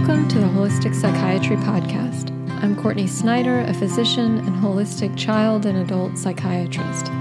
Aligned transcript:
Welcome 0.00 0.28
to 0.28 0.38
the 0.38 0.46
Holistic 0.46 0.94
Psychiatry 0.94 1.56
Podcast. 1.56 2.30
I'm 2.62 2.74
Courtney 2.74 3.06
Snyder, 3.06 3.60
a 3.60 3.74
physician 3.74 4.38
and 4.38 4.56
holistic 4.56 5.14
child 5.14 5.66
and 5.66 5.76
adult 5.76 6.16
psychiatrist. 6.16 7.12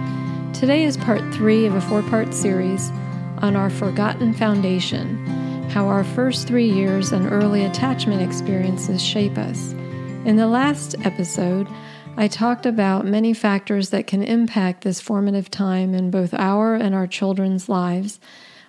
Today 0.57 0.85
is 0.85 0.95
part 0.95 1.19
three 1.33 1.65
of 1.65 1.75
a 1.75 1.81
four 1.81 2.01
part 2.03 2.33
series 2.33 2.89
on 3.39 3.57
our 3.57 3.69
forgotten 3.69 4.33
foundation 4.33 5.25
how 5.71 5.87
our 5.87 6.05
first 6.05 6.47
three 6.47 6.71
years 6.71 7.11
and 7.11 7.29
early 7.29 7.65
attachment 7.65 8.21
experiences 8.21 9.03
shape 9.03 9.37
us. 9.37 9.73
In 10.23 10.37
the 10.37 10.47
last 10.47 10.95
episode, 11.03 11.67
I 12.15 12.29
talked 12.29 12.65
about 12.65 13.05
many 13.05 13.33
factors 13.33 13.89
that 13.89 14.07
can 14.07 14.23
impact 14.23 14.85
this 14.85 15.01
formative 15.01 15.51
time 15.51 15.93
in 15.93 16.11
both 16.11 16.33
our 16.33 16.75
and 16.75 16.95
our 16.95 17.07
children's 17.07 17.67
lives. 17.67 18.21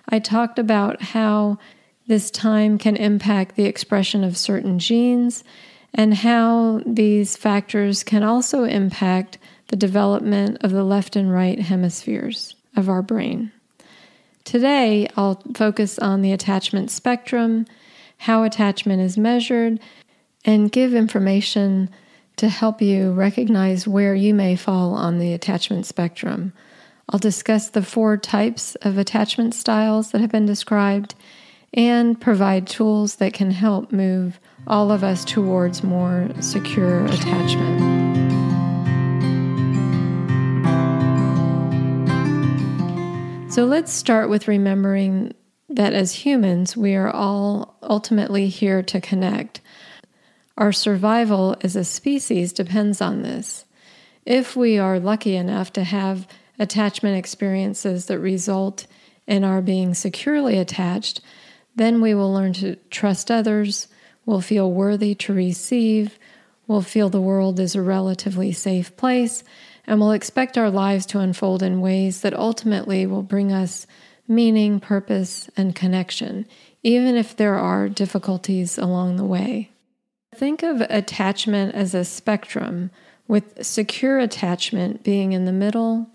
I 0.09 0.19
talked 0.19 0.59
about 0.59 1.01
how 1.01 1.59
this 2.07 2.31
time 2.31 2.77
can 2.77 2.95
impact 2.95 3.55
the 3.55 3.65
expression 3.65 4.23
of 4.23 4.37
certain 4.37 4.79
genes 4.79 5.43
and 5.93 6.13
how 6.13 6.81
these 6.85 7.35
factors 7.35 8.03
can 8.03 8.23
also 8.23 8.63
impact 8.63 9.37
the 9.67 9.75
development 9.75 10.57
of 10.61 10.71
the 10.71 10.83
left 10.83 11.15
and 11.15 11.31
right 11.31 11.59
hemispheres 11.59 12.55
of 12.75 12.89
our 12.89 13.01
brain. 13.01 13.51
Today, 14.43 15.07
I'll 15.15 15.41
focus 15.55 15.99
on 15.99 16.21
the 16.21 16.33
attachment 16.33 16.91
spectrum, 16.91 17.65
how 18.17 18.43
attachment 18.43 19.01
is 19.01 19.17
measured, 19.17 19.79
and 20.43 20.71
give 20.71 20.93
information 20.93 21.89
to 22.37 22.49
help 22.49 22.81
you 22.81 23.11
recognize 23.11 23.87
where 23.87 24.15
you 24.15 24.33
may 24.33 24.55
fall 24.55 24.93
on 24.93 25.19
the 25.19 25.33
attachment 25.33 25.85
spectrum. 25.85 26.53
I'll 27.09 27.19
discuss 27.19 27.69
the 27.69 27.83
four 27.83 28.17
types 28.17 28.75
of 28.75 28.97
attachment 28.97 29.53
styles 29.53 30.11
that 30.11 30.21
have 30.21 30.31
been 30.31 30.45
described 30.45 31.13
and 31.73 32.19
provide 32.19 32.67
tools 32.67 33.15
that 33.15 33.33
can 33.33 33.51
help 33.51 33.91
move 33.91 34.39
all 34.67 34.91
of 34.91 35.03
us 35.03 35.23
towards 35.23 35.83
more 35.83 36.27
secure 36.41 37.05
attachment. 37.05 38.01
So 43.51 43.65
let's 43.65 43.91
start 43.91 44.29
with 44.29 44.47
remembering 44.47 45.33
that 45.69 45.93
as 45.93 46.13
humans, 46.13 46.77
we 46.77 46.95
are 46.95 47.09
all 47.09 47.77
ultimately 47.81 48.47
here 48.47 48.81
to 48.83 49.01
connect. 49.01 49.61
Our 50.57 50.71
survival 50.71 51.55
as 51.61 51.75
a 51.75 51.83
species 51.83 52.53
depends 52.53 53.01
on 53.01 53.23
this. 53.23 53.65
If 54.25 54.55
we 54.55 54.77
are 54.77 54.99
lucky 54.99 55.35
enough 55.35 55.73
to 55.73 55.83
have 55.83 56.27
attachment 56.59 57.17
experiences 57.17 58.05
that 58.05 58.19
result 58.19 58.85
in 59.27 59.43
our 59.43 59.61
being 59.61 59.93
securely 59.93 60.57
attached, 60.57 61.21
then 61.75 62.01
we 62.01 62.13
will 62.13 62.33
learn 62.33 62.53
to 62.53 62.75
trust 62.89 63.31
others, 63.31 63.87
we'll 64.25 64.41
feel 64.41 64.71
worthy 64.71 65.15
to 65.15 65.33
receive, 65.33 66.19
we'll 66.67 66.81
feel 66.81 67.09
the 67.09 67.21
world 67.21 67.59
is 67.59 67.75
a 67.75 67.81
relatively 67.81 68.51
safe 68.51 68.95
place, 68.97 69.43
and 69.85 69.99
we'll 69.99 70.11
expect 70.11 70.57
our 70.57 70.69
lives 70.69 71.05
to 71.07 71.19
unfold 71.19 71.63
in 71.63 71.81
ways 71.81 72.21
that 72.21 72.33
ultimately 72.33 73.05
will 73.05 73.23
bring 73.23 73.51
us 73.51 73.87
meaning, 74.27 74.79
purpose, 74.79 75.49
and 75.57 75.75
connection, 75.75 76.45
even 76.83 77.15
if 77.15 77.35
there 77.35 77.55
are 77.55 77.89
difficulties 77.89 78.77
along 78.77 79.17
the 79.17 79.25
way. 79.25 79.69
Think 80.33 80.63
of 80.63 80.81
attachment 80.81 81.75
as 81.75 81.93
a 81.93 82.05
spectrum, 82.05 82.91
with 83.27 83.65
secure 83.65 84.19
attachment 84.19 85.03
being 85.03 85.33
in 85.33 85.45
the 85.45 85.51
middle, 85.51 86.09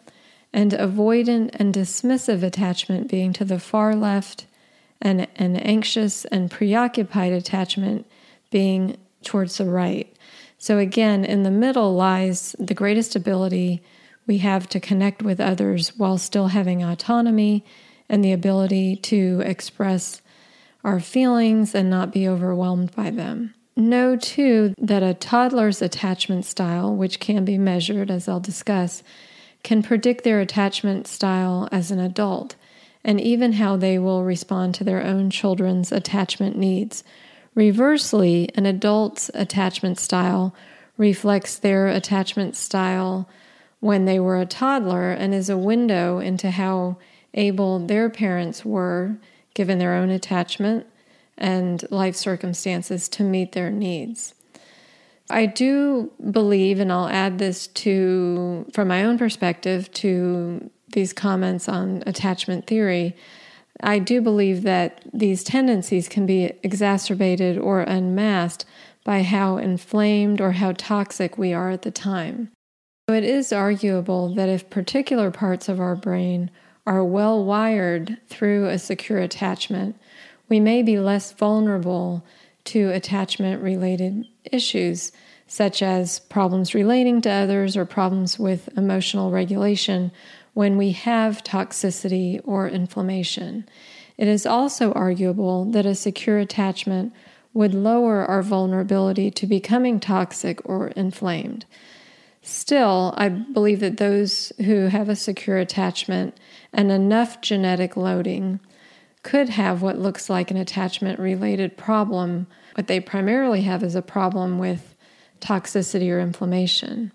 and 0.53 0.73
avoidant 0.73 1.51
and 1.55 1.75
dismissive 1.75 2.43
attachment 2.43 3.09
being 3.09 3.33
to 3.35 3.45
the 3.45 3.59
far 3.59 3.95
left, 3.95 4.47
and 5.01 5.29
an 5.37 5.57
anxious 5.57 6.25
and 6.27 6.51
preoccupied 6.51 7.33
attachment 7.33 8.07
being 8.51 8.97
towards 9.23 9.59
the 9.59 9.65
right. 9.65 10.15
So, 10.59 10.79
again, 10.79 11.25
in 11.25 11.43
the 11.43 11.51
middle 11.51 11.95
lies 11.95 12.57
the 12.59 12.75
greatest 12.75 13.15
ability 13.15 13.83
we 14.27 14.39
have 14.39 14.69
to 14.71 14.81
connect 14.81 15.23
with 15.23 15.41
others 15.41 15.97
while 15.97 16.19
still 16.19 16.49
having 16.49 16.83
autonomy 16.83 17.65
and 18.09 18.25
the 18.25 18.33
ability 18.33 18.97
to 18.97 19.43
express 19.45 20.21
our 20.85 21.01
feelings 21.01 21.75
and 21.75 21.91
not 21.91 22.13
be 22.13 22.29
overwhelmed 22.29 22.95
by 22.95 23.11
them. 23.11 23.55
Know 23.77 24.17
too 24.17 24.75
that 24.79 25.03
a 25.03 25.15
toddler's 25.15 25.83
attachment 25.83 26.45
style, 26.45 26.95
which 26.95 27.21
can 27.21 27.45
be 27.45 27.59
measured 27.59 28.11
as 28.11 28.29
I'll 28.29 28.41
discuss, 28.41 29.03
can 29.63 29.83
predict 29.83 30.25
their 30.25 30.41
attachment 30.41 31.07
style 31.07 31.69
as 31.71 31.91
an 31.91 31.99
adult 31.99 32.55
and 33.07 33.19
even 33.19 33.55
how 33.55 33.79
they 33.79 33.99
will 33.99 34.23
respond 34.23 34.75
to 34.75 34.85
their 34.85 35.03
own 35.03 35.31
children's 35.31 35.91
attachment 35.91 36.59
needs 36.59 37.03
Reversely, 37.57 38.51
an 38.55 38.67
adult's 38.67 39.31
attachment 39.33 39.99
style 39.99 40.55
reflects 40.99 41.57
their 41.57 41.89
attachment 41.89 42.55
style 42.55 43.29
when 43.81 44.05
they 44.05 44.21
were 44.21 44.39
a 44.39 44.45
toddler 44.45 45.11
and 45.11 45.35
is 45.35 45.49
a 45.49 45.57
window 45.57 46.19
into 46.19 46.51
how 46.51 46.99
able 47.33 47.79
their 47.79 48.11
parents 48.11 48.63
were, 48.63 49.17
given 49.55 49.79
their 49.79 49.95
own 49.95 50.11
attachment 50.11 50.87
and 51.39 51.83
life 51.91 52.15
circumstances, 52.15 53.09
to 53.09 53.23
meet 53.23 53.53
their 53.53 53.71
needs. 53.71 54.35
I 55.31 55.47
do 55.47 56.13
believe, 56.31 56.79
and 56.79 56.93
I'll 56.93 57.09
add 57.09 57.39
this 57.39 57.69
to, 57.69 58.67
from 58.75 58.89
my 58.89 59.03
own 59.03 59.17
perspective, 59.17 59.91
to 59.95 60.71
these 60.93 61.13
comments 61.13 61.69
on 61.69 62.03
attachment 62.07 62.67
theory 62.67 63.17
I 63.81 63.99
do 63.99 64.21
believe 64.21 64.63
that 64.63 65.03
these 65.13 65.45
tendencies 65.45 66.09
can 66.09 66.27
be 66.27 66.53
exacerbated 66.63 67.59
or 67.59 67.81
unmasked 67.81 68.65
by 69.05 69.23
how 69.23 69.59
inflamed 69.59 70.41
or 70.41 70.53
how 70.53 70.73
toxic 70.73 71.39
we 71.39 71.53
are 71.53 71.71
at 71.71 71.83
the 71.83 71.91
time. 71.91 72.51
So 73.09 73.15
it 73.15 73.25
is 73.25 73.53
arguable 73.53 74.35
that 74.35 74.49
if 74.49 74.71
particular 74.71 75.31
parts 75.31 75.69
of 75.69 75.79
our 75.79 75.95
brain 75.95 76.51
are 76.87 77.05
well 77.05 77.45
wired 77.45 78.19
through 78.29 78.67
a 78.67 78.79
secure 78.79 79.19
attachment, 79.19 79.97
we 80.49 80.59
may 80.59 80.83
be 80.83 80.99
less 80.99 81.33
vulnerable 81.33 82.25
to 82.65 82.91
attachment 82.91 83.63
related 83.63 84.25
issues, 84.51 85.13
such 85.47 85.83
as 85.83 86.19
problems 86.19 86.75
relating 86.75 87.21
to 87.21 87.31
others 87.31 87.77
or 87.77 87.85
problems 87.85 88.39
with 88.39 88.69
emotional 88.77 89.31
regulation, 89.31 90.11
when 90.57 90.79
we 90.79 90.93
have 90.93 91.45
toxicity 91.45 92.41
or 92.43 92.67
inflammation. 92.67 93.69
It 94.17 94.27
is 94.27 94.47
also 94.47 94.91
arguable 94.93 95.67
that 95.67 95.85
a 95.85 95.95
secure 95.95 96.39
attachment 96.39 97.13
would 97.53 97.75
lower 97.75 98.25
our 98.25 98.43
vulnerability 98.43 99.31
to 99.33 99.47
becoming 99.47 100.01
toxic 100.01 100.67
or 100.67 100.89
inflamed. 100.97 101.67
Still, 102.41 103.13
I 103.19 103.29
believe 103.29 103.81
that 103.81 103.99
those 103.99 104.51
who 104.65 104.87
have 104.87 105.11
a 105.11 105.15
secure 105.15 105.59
attachment 105.59 106.39
and 106.73 106.91
enough 106.91 107.43
genetic 107.43 107.95
loading 107.95 108.59
could 109.23 109.51
have 109.51 109.83
what 109.83 109.99
looks 109.99 110.31
like 110.31 110.51
an 110.51 110.57
attachment 110.57 111.21
related 111.21 111.77
problem. 111.77 112.47
What 112.77 112.87
they 112.87 112.99
primarily 112.99 113.61
have 113.63 113.83
is 113.83 113.95
a 113.95 114.01
problem 114.01 114.59
with 114.59 114.95
toxicity 115.39 116.11
or 116.11 116.19
inflammation. 116.19 117.13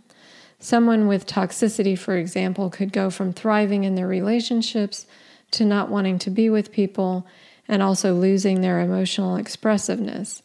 Someone 0.61 1.07
with 1.07 1.25
toxicity, 1.25 1.97
for 1.97 2.15
example, 2.15 2.69
could 2.69 2.93
go 2.93 3.09
from 3.09 3.33
thriving 3.33 3.83
in 3.83 3.95
their 3.95 4.07
relationships 4.07 5.07
to 5.49 5.65
not 5.65 5.89
wanting 5.89 6.19
to 6.19 6.29
be 6.29 6.51
with 6.51 6.71
people 6.71 7.25
and 7.67 7.81
also 7.81 8.13
losing 8.13 8.61
their 8.61 8.79
emotional 8.79 9.37
expressiveness. 9.37 10.43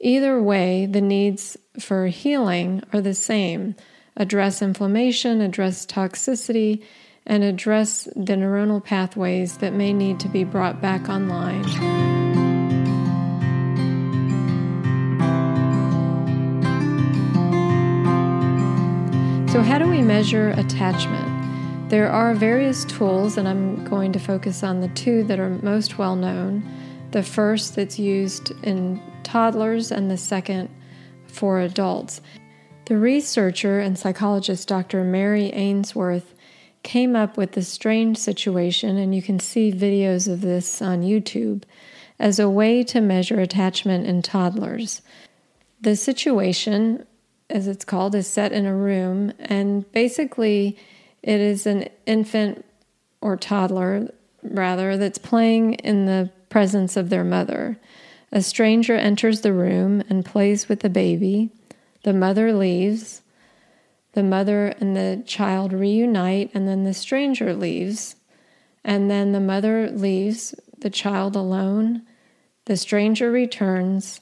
Either 0.00 0.40
way, 0.40 0.84
the 0.84 1.00
needs 1.00 1.56
for 1.80 2.08
healing 2.08 2.82
are 2.92 3.00
the 3.00 3.14
same 3.14 3.74
address 4.18 4.60
inflammation, 4.60 5.40
address 5.40 5.86
toxicity, 5.86 6.82
and 7.24 7.42
address 7.42 8.04
the 8.16 8.34
neuronal 8.34 8.84
pathways 8.84 9.58
that 9.58 9.72
may 9.72 9.94
need 9.94 10.20
to 10.20 10.28
be 10.28 10.44
brought 10.44 10.82
back 10.82 11.08
online. 11.08 12.27
So, 19.52 19.62
how 19.62 19.78
do 19.78 19.88
we 19.88 20.02
measure 20.02 20.50
attachment? 20.50 21.88
There 21.88 22.10
are 22.10 22.34
various 22.34 22.84
tools, 22.84 23.38
and 23.38 23.48
I'm 23.48 23.82
going 23.86 24.12
to 24.12 24.18
focus 24.18 24.62
on 24.62 24.82
the 24.82 24.88
two 24.88 25.24
that 25.24 25.40
are 25.40 25.48
most 25.48 25.96
well 25.96 26.16
known. 26.16 26.62
The 27.12 27.22
first 27.22 27.74
that's 27.74 27.98
used 27.98 28.52
in 28.62 29.00
toddlers, 29.22 29.90
and 29.90 30.10
the 30.10 30.18
second 30.18 30.68
for 31.26 31.60
adults. 31.60 32.20
The 32.84 32.98
researcher 32.98 33.80
and 33.80 33.98
psychologist 33.98 34.68
Dr. 34.68 35.02
Mary 35.02 35.50
Ainsworth 35.54 36.34
came 36.82 37.16
up 37.16 37.38
with 37.38 37.52
this 37.52 37.68
strange 37.68 38.18
situation, 38.18 38.98
and 38.98 39.14
you 39.14 39.22
can 39.22 39.40
see 39.40 39.72
videos 39.72 40.30
of 40.30 40.42
this 40.42 40.82
on 40.82 41.00
YouTube, 41.00 41.62
as 42.18 42.38
a 42.38 42.50
way 42.50 42.84
to 42.84 43.00
measure 43.00 43.40
attachment 43.40 44.06
in 44.06 44.20
toddlers. 44.20 45.00
The 45.80 45.96
situation 45.96 47.06
as 47.50 47.66
it's 47.66 47.84
called, 47.84 48.14
is 48.14 48.26
set 48.26 48.52
in 48.52 48.66
a 48.66 48.74
room. 48.74 49.32
And 49.38 49.90
basically, 49.92 50.76
it 51.22 51.40
is 51.40 51.66
an 51.66 51.88
infant 52.06 52.64
or 53.20 53.36
toddler, 53.36 54.12
rather, 54.42 54.96
that's 54.96 55.18
playing 55.18 55.74
in 55.74 56.06
the 56.06 56.30
presence 56.48 56.96
of 56.96 57.10
their 57.10 57.24
mother. 57.24 57.78
A 58.30 58.42
stranger 58.42 58.94
enters 58.94 59.40
the 59.40 59.52
room 59.52 60.02
and 60.08 60.24
plays 60.24 60.68
with 60.68 60.80
the 60.80 60.90
baby. 60.90 61.50
The 62.02 62.12
mother 62.12 62.52
leaves. 62.52 63.22
The 64.12 64.22
mother 64.22 64.74
and 64.80 64.96
the 64.96 65.22
child 65.26 65.72
reunite, 65.72 66.50
and 66.54 66.66
then 66.66 66.84
the 66.84 66.94
stranger 66.94 67.54
leaves. 67.54 68.16
And 68.84 69.10
then 69.10 69.32
the 69.32 69.40
mother 69.40 69.90
leaves 69.90 70.54
the 70.78 70.90
child 70.90 71.36
alone. 71.36 72.02
The 72.66 72.76
stranger 72.76 73.30
returns, 73.30 74.20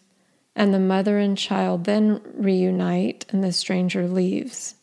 and 0.56 0.74
the 0.74 0.80
mother 0.80 1.18
and 1.18 1.38
child 1.38 1.84
then 1.84 2.20
reunite, 2.34 3.26
and 3.28 3.44
the 3.44 3.52
stranger 3.52 4.08
leaves. 4.08 4.74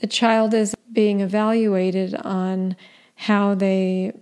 The 0.00 0.06
child 0.08 0.52
is 0.52 0.74
being 0.92 1.20
evaluated 1.20 2.14
on 2.14 2.76
how 3.14 3.54
they 3.54 4.12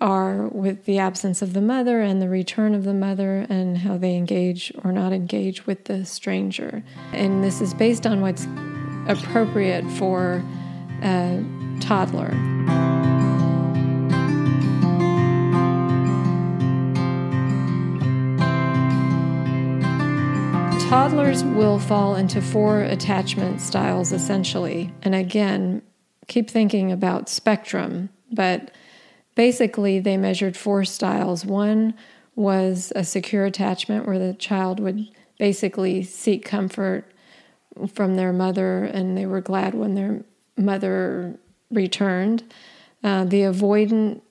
are 0.00 0.48
with 0.48 0.84
the 0.84 0.98
absence 0.98 1.42
of 1.42 1.52
the 1.52 1.60
mother 1.60 2.00
and 2.00 2.22
the 2.22 2.28
return 2.28 2.74
of 2.74 2.84
the 2.84 2.94
mother 2.94 3.46
and 3.48 3.78
how 3.78 3.98
they 3.98 4.14
engage 4.14 4.72
or 4.82 4.92
not 4.92 5.12
engage 5.12 5.66
with 5.66 5.84
the 5.84 6.04
stranger. 6.04 6.82
And 7.12 7.42
this 7.44 7.60
is 7.60 7.74
based 7.74 8.06
on 8.06 8.20
what's 8.20 8.46
appropriate 9.08 9.84
for 9.92 10.44
a 11.02 11.44
toddler. 11.80 12.89
Toddlers 20.90 21.44
will 21.44 21.78
fall 21.78 22.16
into 22.16 22.42
four 22.42 22.82
attachment 22.82 23.60
styles 23.60 24.10
essentially. 24.10 24.92
And 25.02 25.14
again, 25.14 25.82
keep 26.26 26.50
thinking 26.50 26.90
about 26.90 27.28
spectrum, 27.28 28.08
but 28.32 28.72
basically 29.36 30.00
they 30.00 30.16
measured 30.16 30.56
four 30.56 30.84
styles. 30.84 31.46
One 31.46 31.94
was 32.34 32.92
a 32.96 33.04
secure 33.04 33.44
attachment 33.44 34.04
where 34.04 34.18
the 34.18 34.34
child 34.34 34.80
would 34.80 35.06
basically 35.38 36.02
seek 36.02 36.44
comfort 36.44 37.08
from 37.94 38.16
their 38.16 38.32
mother 38.32 38.82
and 38.82 39.16
they 39.16 39.26
were 39.26 39.40
glad 39.40 39.74
when 39.74 39.94
their 39.94 40.24
mother 40.56 41.38
returned. 41.70 42.52
Uh, 43.04 43.22
the 43.22 43.42
avoidant 43.42 44.22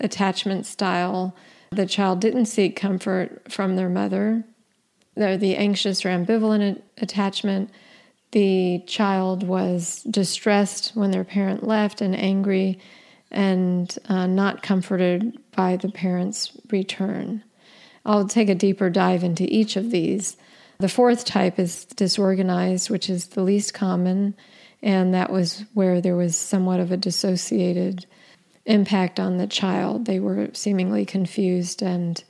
attachment 0.00 0.66
style, 0.66 1.36
the 1.70 1.86
child 1.86 2.20
didn't 2.20 2.46
seek 2.46 2.74
comfort 2.74 3.46
from 3.48 3.76
their 3.76 3.88
mother 3.88 4.44
the, 5.20 5.36
the 5.36 5.56
anxious 5.56 6.04
or 6.04 6.08
ambivalent 6.08 6.80
attachment. 6.96 7.70
The 8.32 8.82
child 8.86 9.42
was 9.42 10.02
distressed 10.04 10.92
when 10.94 11.10
their 11.10 11.24
parent 11.24 11.66
left 11.66 12.00
and 12.00 12.16
angry 12.16 12.80
and 13.30 13.94
uh, 14.08 14.26
not 14.26 14.62
comforted 14.62 15.38
by 15.52 15.76
the 15.76 15.90
parent's 15.90 16.52
return. 16.70 17.44
I'll 18.06 18.26
take 18.26 18.48
a 18.48 18.54
deeper 18.54 18.88
dive 18.88 19.22
into 19.22 19.44
each 19.44 19.76
of 19.76 19.90
these. 19.90 20.38
The 20.78 20.88
fourth 20.88 21.26
type 21.26 21.58
is 21.58 21.84
disorganized, 21.84 22.88
which 22.88 23.10
is 23.10 23.26
the 23.26 23.42
least 23.42 23.74
common, 23.74 24.34
and 24.82 25.12
that 25.12 25.30
was 25.30 25.66
where 25.74 26.00
there 26.00 26.16
was 26.16 26.34
somewhat 26.34 26.80
of 26.80 26.90
a 26.90 26.96
dissociated 26.96 28.06
impact 28.64 29.20
on 29.20 29.36
the 29.36 29.46
child. 29.46 30.06
They 30.06 30.18
were 30.18 30.48
seemingly 30.54 31.04
confused 31.04 31.82
and 31.82 32.24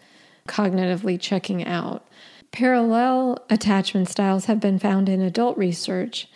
cognitively 0.49 1.21
checking 1.21 1.65
out. 1.65 2.05
Parallel 2.53 3.39
attachment 3.49 4.09
styles 4.09 4.47
have 4.47 4.61
been 4.61 4.79
found 4.79 5.09
in 5.09 5.21
adult 5.21 5.57
research. 5.57 6.29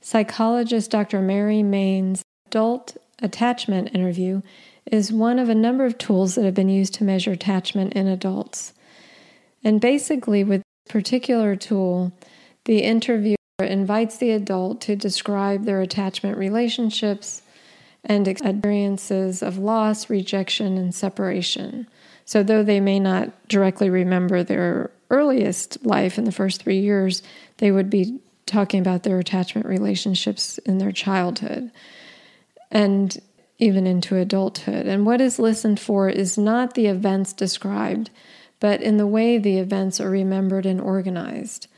Psychologist 0.00 0.90
Dr. 0.90 1.20
Mary 1.20 1.62
Main's 1.62 2.22
adult 2.48 2.96
attachment 3.20 3.94
interview 3.94 4.42
is 4.90 5.12
one 5.12 5.38
of 5.38 5.48
a 5.48 5.54
number 5.54 5.84
of 5.84 5.98
tools 5.98 6.34
that 6.34 6.44
have 6.44 6.54
been 6.54 6.68
used 6.68 6.94
to 6.94 7.04
measure 7.04 7.30
attachment 7.30 7.92
in 7.92 8.08
adults. 8.08 8.72
And 9.62 9.80
basically, 9.80 10.42
with 10.42 10.62
this 10.62 10.92
particular 10.92 11.54
tool, 11.54 12.12
the 12.64 12.80
interviewer 12.80 13.36
invites 13.60 14.16
the 14.16 14.32
adult 14.32 14.80
to 14.82 14.96
describe 14.96 15.64
their 15.64 15.80
attachment 15.80 16.36
relationships 16.36 17.42
and 18.04 18.26
experiences 18.26 19.42
of 19.42 19.58
loss, 19.58 20.10
rejection, 20.10 20.76
and 20.76 20.92
separation. 20.92 21.86
So, 22.24 22.42
though 22.42 22.64
they 22.64 22.80
may 22.80 22.98
not 22.98 23.48
directly 23.48 23.88
remember 23.88 24.42
their 24.42 24.90
earliest 25.12 25.84
life 25.86 26.18
in 26.18 26.24
the 26.24 26.32
first 26.32 26.62
three 26.62 26.80
years, 26.80 27.22
they 27.58 27.70
would 27.70 27.88
be 27.88 28.18
talking 28.46 28.80
about 28.80 29.04
their 29.04 29.18
attachment 29.18 29.66
relationships 29.66 30.58
in 30.58 30.78
their 30.78 30.90
childhood 30.90 31.70
and 32.70 33.20
even 33.58 33.86
into 33.86 34.16
adulthood. 34.16 34.86
And 34.86 35.06
what 35.06 35.20
is 35.20 35.38
listened 35.38 35.78
for 35.78 36.08
is 36.08 36.36
not 36.36 36.74
the 36.74 36.86
events 36.86 37.32
described, 37.32 38.10
but 38.58 38.82
in 38.82 38.96
the 38.96 39.06
way 39.06 39.38
the 39.38 39.58
events 39.58 40.00
are 40.00 40.10
remembered 40.10 40.66
and 40.66 40.80
organized. 40.80 41.68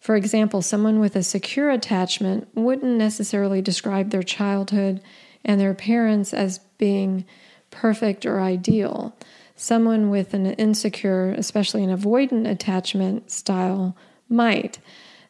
For 0.00 0.16
example, 0.16 0.62
someone 0.62 1.00
with 1.00 1.16
a 1.16 1.22
secure 1.22 1.70
attachment 1.70 2.48
wouldn't 2.54 2.96
necessarily 2.96 3.60
describe 3.60 4.10
their 4.10 4.22
childhood 4.22 5.02
and 5.44 5.60
their 5.60 5.74
parents 5.74 6.32
as 6.32 6.60
being 6.78 7.24
perfect 7.70 8.24
or 8.24 8.40
ideal. 8.40 9.14
Someone 9.60 10.08
with 10.08 10.34
an 10.34 10.46
insecure, 10.52 11.34
especially 11.36 11.82
an 11.82 11.90
avoidant 11.90 12.48
attachment 12.48 13.28
style, 13.28 13.96
might. 14.28 14.78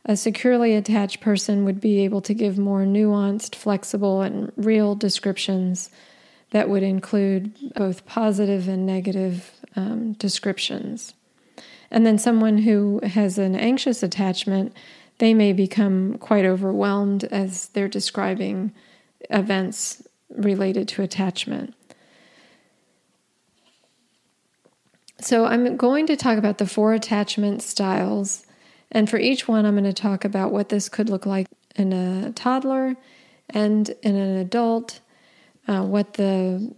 A 0.05 0.19
securely 0.19 0.75
attached 0.75 1.23
person 1.23 1.65
would 1.65 1.81
be 1.81 2.05
able 2.05 2.21
to 2.21 2.35
give 2.35 2.59
more 2.59 2.83
nuanced, 2.83 3.55
flexible, 3.55 4.21
and 4.21 4.53
real 4.55 4.95
descriptions 4.95 5.89
that 6.51 6.69
would 6.69 6.83
include 6.83 7.55
both 7.75 8.05
positive 8.05 8.69
and 8.69 8.85
negative 8.85 9.51
um, 9.77 10.13
descriptions. 10.13 11.15
And 11.91 12.05
then 12.05 12.19
someone 12.19 12.59
who 12.59 13.01
has 13.05 13.39
an 13.39 13.57
anxious 13.57 14.03
attachment, 14.03 14.75
they 15.21 15.33
may 15.33 15.55
become 15.55 16.19
quite 16.19 16.45
overwhelmed 16.45 17.25
as 17.25 17.69
they're 17.69 17.89
describing 17.89 18.73
events 19.31 20.03
related 20.29 20.87
to 20.89 21.03
attachment. 21.03 21.73
So, 25.21 25.47
I'm 25.47 25.77
going 25.77 26.07
to 26.07 26.17
talk 26.17 26.39
about 26.39 26.59
the 26.59 26.67
four 26.67 26.95
attachment 26.95 27.63
styles. 27.63 28.47
And 28.91 29.11
for 29.11 29.19
each 29.19 29.49
one, 29.49 29.67
I'm 29.67 29.75
going 29.75 29.85
to 29.85 29.93
talk 29.93 30.25
about 30.25 30.53
what 30.53 30.69
this 30.69 30.89
could 30.89 31.11
look 31.11 31.27
like 31.27 31.49
in 31.77 31.93
a 31.93 32.33
toddler 32.33 32.97
and 33.51 33.89
in 34.03 34.15
an 34.15 34.37
adult, 34.37 35.01
uh, 35.67 35.83
what 35.83 36.15
the 36.15 36.75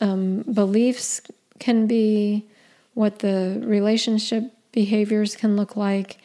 um, 0.00 0.42
beliefs 0.42 1.20
can 1.58 1.86
be, 1.86 2.46
what 2.94 3.20
the 3.20 3.60
relationship 3.64 4.44
behaviors 4.72 5.36
can 5.36 5.56
look 5.56 5.76
like, 5.76 6.18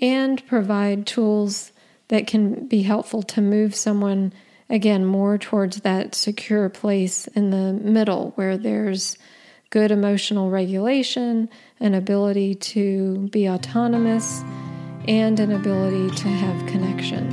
and 0.00 0.44
provide 0.46 1.06
tools 1.06 1.72
that 2.08 2.26
can 2.26 2.66
be 2.66 2.82
helpful 2.82 3.22
to 3.22 3.40
move 3.40 3.74
someone 3.74 4.32
again 4.68 5.04
more 5.04 5.36
towards 5.36 5.80
that 5.80 6.14
secure 6.14 6.68
place 6.68 7.26
in 7.28 7.50
the 7.50 7.72
middle 7.72 8.32
where 8.36 8.56
there's 8.56 9.18
good 9.70 9.92
emotional 9.92 10.50
regulation, 10.50 11.48
an 11.78 11.94
ability 11.94 12.56
to 12.56 13.28
be 13.28 13.48
autonomous, 13.48 14.42
and 15.06 15.38
an 15.38 15.52
ability 15.52 16.10
to 16.16 16.28
have 16.28 16.66
connection. 16.66 17.30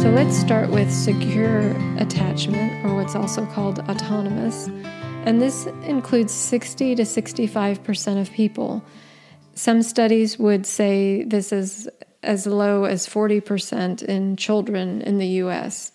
So 0.00 0.10
let's 0.10 0.36
start 0.36 0.70
with 0.70 0.92
secure 0.92 1.60
attachment, 1.98 2.84
or 2.84 2.94
what's 2.94 3.16
also 3.16 3.44
called 3.46 3.80
autonomous. 3.88 4.68
And 5.24 5.40
this 5.40 5.66
includes 5.84 6.32
60 6.32 6.96
to 6.96 7.02
65% 7.02 8.20
of 8.20 8.32
people. 8.32 8.84
Some 9.54 9.82
studies 9.82 10.36
would 10.36 10.66
say 10.66 11.22
this 11.22 11.52
is 11.52 11.88
as 12.24 12.46
low 12.46 12.84
as 12.84 13.06
40% 13.06 14.02
in 14.02 14.36
children 14.36 15.00
in 15.00 15.18
the 15.18 15.26
US. 15.44 15.92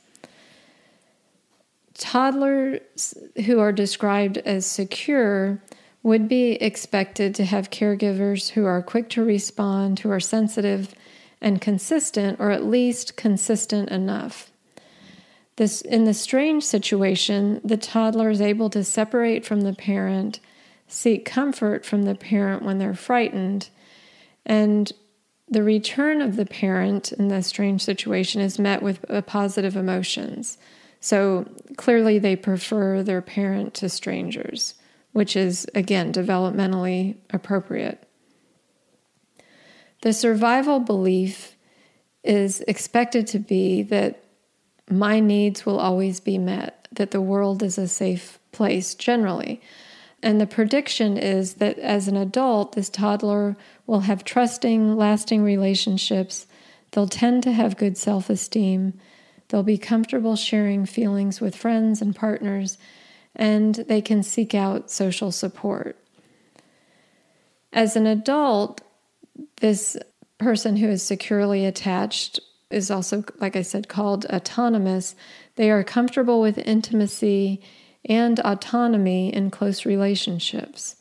Toddlers 1.93 3.13
who 3.46 3.60
are 3.60 3.72
described 3.74 4.38
as 4.39 4.65
secure 4.65 5.62
would 6.03 6.29
be 6.29 6.53
expected 6.53 7.36
to 7.36 7.43
have 7.43 7.69
caregivers 7.69 8.51
who 8.51 8.65
are 8.65 8.81
quick 8.81 9.10
to 9.10 9.24
respond, 9.25 10.00
who 10.00 10.10
are 10.10 10.22
sensitive 10.22 10.96
and 11.41 11.60
consistent, 11.60 12.39
or 12.39 12.51
at 12.51 12.63
least 12.63 13.17
consistent 13.17 13.89
enough. 13.89 14.51
This, 15.58 15.82
in 15.82 16.06
the 16.06 16.14
strange 16.14 16.64
situation, 16.64 17.60
the 17.64 17.78
toddler 17.78 18.30
is 18.30 18.42
able 18.42 18.70
to 18.70 18.84
separate 18.84 19.44
from 19.44 19.62
the 19.62 19.74
parent, 19.74 20.40
seek 20.88 21.26
comfort 21.26 21.84
from 21.84 22.04
the 22.04 22.14
parent 22.16 22.62
when 22.62 22.78
they're 22.78 22.94
frightened, 22.94 23.70
and 24.46 24.92
the 25.50 25.64
return 25.64 26.22
of 26.22 26.36
the 26.36 26.46
parent 26.46 27.12
in 27.12 27.30
the 27.30 27.42
strange 27.42 27.82
situation 27.82 28.40
is 28.40 28.60
met 28.60 28.84
with 28.84 29.04
uh, 29.10 29.22
positive 29.22 29.76
emotions. 29.76 30.60
So 31.00 31.50
clearly, 31.76 32.20
they 32.20 32.36
prefer 32.36 33.02
their 33.02 33.22
parent 33.22 33.74
to 33.76 33.90
strangers, 33.90 34.76
which 35.12 35.36
is, 35.36 35.66
again, 35.74 36.14
developmentally 36.14 37.16
appropriate. 37.32 38.08
The 40.02 40.14
survival 40.14 40.80
belief 40.80 41.56
is 42.24 42.62
expected 42.62 43.26
to 43.28 43.40
be 43.40 43.82
that 43.84 44.24
my 44.89 45.20
needs 45.20 45.65
will 45.65 45.79
always 45.79 46.20
be 46.20 46.38
met, 46.38 46.88
that 46.91 47.12
the 47.12 47.22
world 47.22 47.62
is 47.62 47.77
a 47.77 47.88
safe 47.88 48.39
place 48.51 48.96
generally. 48.96 49.62
And 50.24 50.41
the 50.41 50.48
prediction 50.48 51.17
is 51.17 51.56
that 51.56 51.77
as 51.79 52.08
an 52.08 52.15
adult, 52.15 52.74
this 52.74 52.89
toddler 52.89 53.56
will 53.86 54.01
have 54.01 54.24
trusting, 54.24 54.96
lasting 54.96 55.44
relationships. 55.44 56.48
They'll 56.91 57.08
tend 57.08 57.44
to 57.44 57.51
have 57.51 57.77
good 57.77 57.98
self 57.98 58.29
esteem. 58.29 59.00
They'll 59.50 59.63
be 59.63 59.77
comfortable 59.77 60.36
sharing 60.36 60.86
feelings 60.86 61.39
with 61.39 61.56
friends 61.56 62.01
and 62.01 62.15
partners, 62.15 62.77
and 63.36 63.75
they 63.75 64.01
can 64.01 64.24
seek 64.24 64.56
out 64.56 64.89
social 64.89 65.32
support. 65.32 65.98
As 67.72 67.96
an 67.96 68.08
adult, 68.08 68.82
this 69.62 69.98
person 70.38 70.77
who 70.77 70.89
is 70.89 71.03
securely 71.03 71.65
attached 71.65 72.39
is 72.69 72.91
also, 72.91 73.24
like 73.39 73.55
I 73.55 73.62
said, 73.62 73.88
called 73.88 74.25
autonomous. 74.25 75.15
They 75.55 75.71
are 75.71 75.83
comfortable 75.83 76.41
with 76.41 76.57
intimacy 76.57 77.62
and 78.05 78.39
autonomy 78.39 79.33
in 79.33 79.51
close 79.51 79.86
relationships. 79.86 80.95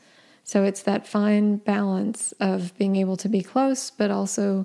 So 0.45 0.63
it's 0.63 0.83
that 0.83 1.09
fine 1.09 1.57
balance 1.57 2.33
of 2.39 2.77
being 2.79 2.97
able 2.97 3.17
to 3.19 3.29
be 3.29 3.43
close, 3.43 3.91
but 3.91 4.11
also 4.11 4.65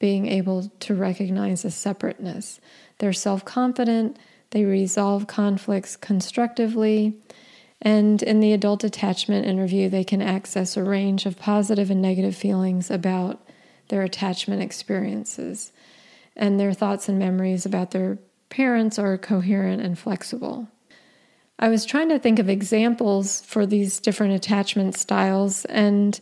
being 0.00 0.26
able 0.26 0.72
to 0.80 0.94
recognize 0.94 1.64
a 1.64 1.70
separateness. 1.70 2.60
They're 2.98 3.12
self 3.12 3.44
confident, 3.44 4.16
they 4.50 4.64
resolve 4.64 5.26
conflicts 5.28 5.94
constructively, 5.94 7.14
and 7.80 8.22
in 8.22 8.40
the 8.40 8.52
adult 8.52 8.82
attachment 8.82 9.46
interview, 9.46 9.88
they 9.88 10.04
can 10.04 10.20
access 10.20 10.76
a 10.76 10.82
range 10.82 11.26
of 11.26 11.38
positive 11.38 11.90
and 11.90 12.02
negative 12.02 12.34
feelings 12.34 12.90
about 12.90 13.40
their 13.88 14.02
attachment 14.02 14.62
experiences. 14.62 15.72
And 16.36 16.58
their 16.58 16.72
thoughts 16.72 17.08
and 17.08 17.18
memories 17.18 17.66
about 17.66 17.90
their 17.90 18.18
parents 18.48 18.98
are 18.98 19.18
coherent 19.18 19.82
and 19.82 19.98
flexible. 19.98 20.68
I 21.58 21.68
was 21.68 21.84
trying 21.84 22.08
to 22.08 22.18
think 22.18 22.38
of 22.38 22.48
examples 22.48 23.42
for 23.42 23.66
these 23.66 24.00
different 24.00 24.32
attachment 24.32 24.96
styles. 24.96 25.66
And 25.66 26.18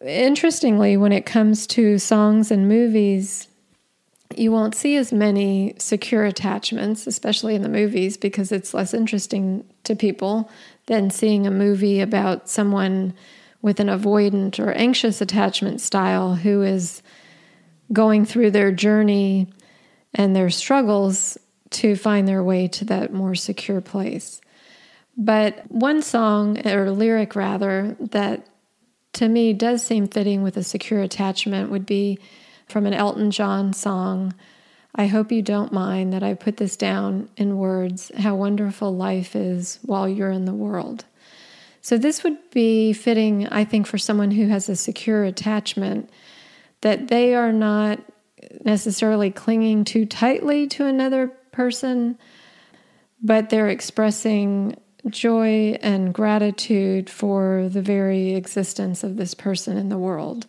interestingly, 0.00 0.96
when 0.96 1.12
it 1.12 1.26
comes 1.26 1.66
to 1.68 1.98
songs 1.98 2.50
and 2.50 2.66
movies, 2.66 3.48
you 4.36 4.50
won't 4.50 4.74
see 4.74 4.96
as 4.96 5.12
many 5.12 5.74
secure 5.78 6.24
attachments, 6.24 7.06
especially 7.06 7.54
in 7.54 7.62
the 7.62 7.68
movies, 7.68 8.16
because 8.16 8.52
it's 8.52 8.72
less 8.72 8.94
interesting 8.94 9.64
to 9.84 9.94
people 9.94 10.50
than 10.86 11.10
seeing 11.10 11.46
a 11.46 11.50
movie 11.50 12.00
about 12.00 12.48
someone 12.48 13.12
with 13.60 13.78
an 13.78 13.88
avoidant 13.88 14.58
or 14.58 14.72
anxious 14.72 15.20
attachment 15.20 15.80
style 15.80 16.34
who 16.34 16.62
is 16.62 17.01
going 17.92 18.24
through 18.24 18.50
their 18.50 18.72
journey 18.72 19.48
and 20.14 20.34
their 20.34 20.50
struggles 20.50 21.38
to 21.70 21.96
find 21.96 22.28
their 22.28 22.42
way 22.42 22.68
to 22.68 22.84
that 22.86 23.12
more 23.12 23.34
secure 23.34 23.80
place. 23.80 24.40
But 25.16 25.70
one 25.70 26.02
song, 26.02 26.66
or 26.66 26.90
lyric 26.90 27.36
rather, 27.36 27.96
that 28.00 28.46
to 29.14 29.28
me 29.28 29.52
does 29.52 29.84
seem 29.84 30.08
fitting 30.08 30.42
with 30.42 30.56
a 30.56 30.62
secure 30.62 31.02
attachment 31.02 31.70
would 31.70 31.86
be 31.86 32.18
from 32.66 32.86
an 32.86 32.94
Elton 32.94 33.30
John 33.30 33.72
song. 33.72 34.34
I 34.94 35.06
hope 35.06 35.32
you 35.32 35.42
don't 35.42 35.72
mind 35.72 36.12
that 36.12 36.22
I 36.22 36.34
put 36.34 36.56
this 36.56 36.76
down 36.76 37.28
in 37.36 37.56
words 37.56 38.10
how 38.18 38.34
wonderful 38.34 38.94
life 38.94 39.36
is 39.36 39.78
while 39.82 40.08
you're 40.08 40.30
in 40.30 40.44
the 40.44 40.54
world. 40.54 41.04
So, 41.84 41.98
this 41.98 42.22
would 42.22 42.38
be 42.52 42.92
fitting, 42.92 43.48
I 43.48 43.64
think, 43.64 43.86
for 43.86 43.98
someone 43.98 44.30
who 44.30 44.46
has 44.48 44.68
a 44.68 44.76
secure 44.76 45.24
attachment 45.24 46.08
that 46.82 47.08
they 47.08 47.34
are 47.34 47.52
not 47.52 48.00
necessarily 48.64 49.30
clinging 49.30 49.84
too 49.84 50.06
tightly 50.06 50.66
to 50.66 50.86
another 50.86 51.28
person, 51.52 52.18
but 53.22 53.50
they're 53.50 53.68
expressing 53.68 54.76
joy 55.08 55.76
and 55.80 56.14
gratitude 56.14 57.10
for 57.10 57.68
the 57.68 57.82
very 57.82 58.34
existence 58.34 59.02
of 59.02 59.16
this 59.16 59.34
person 59.34 59.76
in 59.76 59.88
the 59.88 59.98
world. 59.98 60.46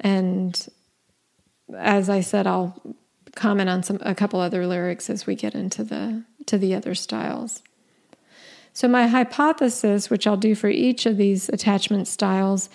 And 0.00 0.68
as 1.76 2.08
I 2.08 2.20
said, 2.20 2.46
I'll 2.46 2.80
comment 3.34 3.70
on 3.70 3.82
some 3.82 3.98
a 4.02 4.14
couple 4.14 4.40
other 4.40 4.66
lyrics 4.66 5.10
as 5.10 5.26
we 5.26 5.34
get 5.34 5.54
into 5.54 5.84
the 5.84 6.24
to 6.46 6.58
the 6.58 6.74
other 6.74 6.94
styles. 6.94 7.62
So 8.72 8.88
my 8.88 9.06
hypothesis, 9.06 10.08
which 10.08 10.26
I'll 10.26 10.36
do 10.36 10.54
for 10.54 10.68
each 10.68 11.04
of 11.04 11.16
these 11.16 11.48
attachment 11.48 12.06
styles, 12.06 12.70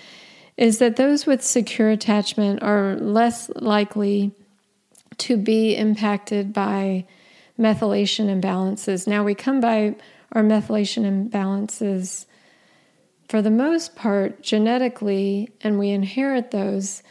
is 0.58 0.80
that 0.80 0.96
those 0.96 1.26
with 1.26 1.44
secure 1.44 1.90
attachment 1.90 2.62
are 2.62 2.96
less 2.96 3.50
likely 3.56 4.32
to 5.18 5.38
be 5.38 5.76
impacted 5.76 6.54
by 6.54 7.06
methylation 7.60 8.28
imbalances. 8.28 9.08
Now, 9.08 9.24
we 9.24 9.36
come 9.36 9.60
by 9.60 9.96
our 10.32 10.44
methylation 10.44 11.04
imbalances 11.04 12.26
for 13.30 13.42
the 13.42 13.52
most 13.52 13.96
part 13.96 14.42
genetically, 14.42 15.50
and 15.62 15.80
we 15.80 15.90
inherit 15.90 16.52
those. 16.52 17.04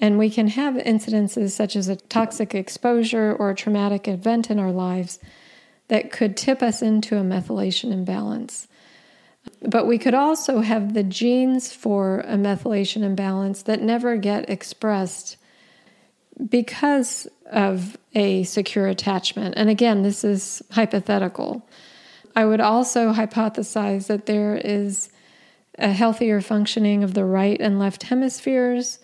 And 0.00 0.16
we 0.16 0.30
can 0.30 0.48
have 0.48 0.74
incidences 0.74 1.50
such 1.50 1.74
as 1.74 1.88
a 1.88 1.96
toxic 1.96 2.54
exposure 2.54 3.34
or 3.34 3.50
a 3.50 3.54
traumatic 3.54 4.06
event 4.06 4.48
in 4.50 4.58
our 4.60 4.70
lives 4.70 5.18
that 5.88 6.12
could 6.12 6.36
tip 6.36 6.62
us 6.62 6.82
into 6.82 7.16
a 7.16 7.22
methylation 7.22 7.92
imbalance. 7.92 8.68
But 9.62 9.86
we 9.86 9.98
could 9.98 10.14
also 10.14 10.60
have 10.60 10.94
the 10.94 11.02
genes 11.02 11.72
for 11.72 12.20
a 12.20 12.36
methylation 12.36 13.02
imbalance 13.02 13.62
that 13.62 13.82
never 13.82 14.16
get 14.16 14.48
expressed 14.48 15.36
because 16.48 17.26
of 17.50 17.96
a 18.14 18.44
secure 18.44 18.86
attachment. 18.86 19.54
And 19.56 19.68
again, 19.68 20.02
this 20.02 20.22
is 20.22 20.62
hypothetical. 20.70 21.66
I 22.36 22.44
would 22.44 22.60
also 22.60 23.12
hypothesize 23.12 24.06
that 24.06 24.26
there 24.26 24.56
is 24.56 25.10
a 25.78 25.92
healthier 25.92 26.40
functioning 26.40 27.02
of 27.02 27.14
the 27.14 27.24
right 27.24 27.60
and 27.60 27.78
left 27.78 28.04
hemispheres 28.04 28.98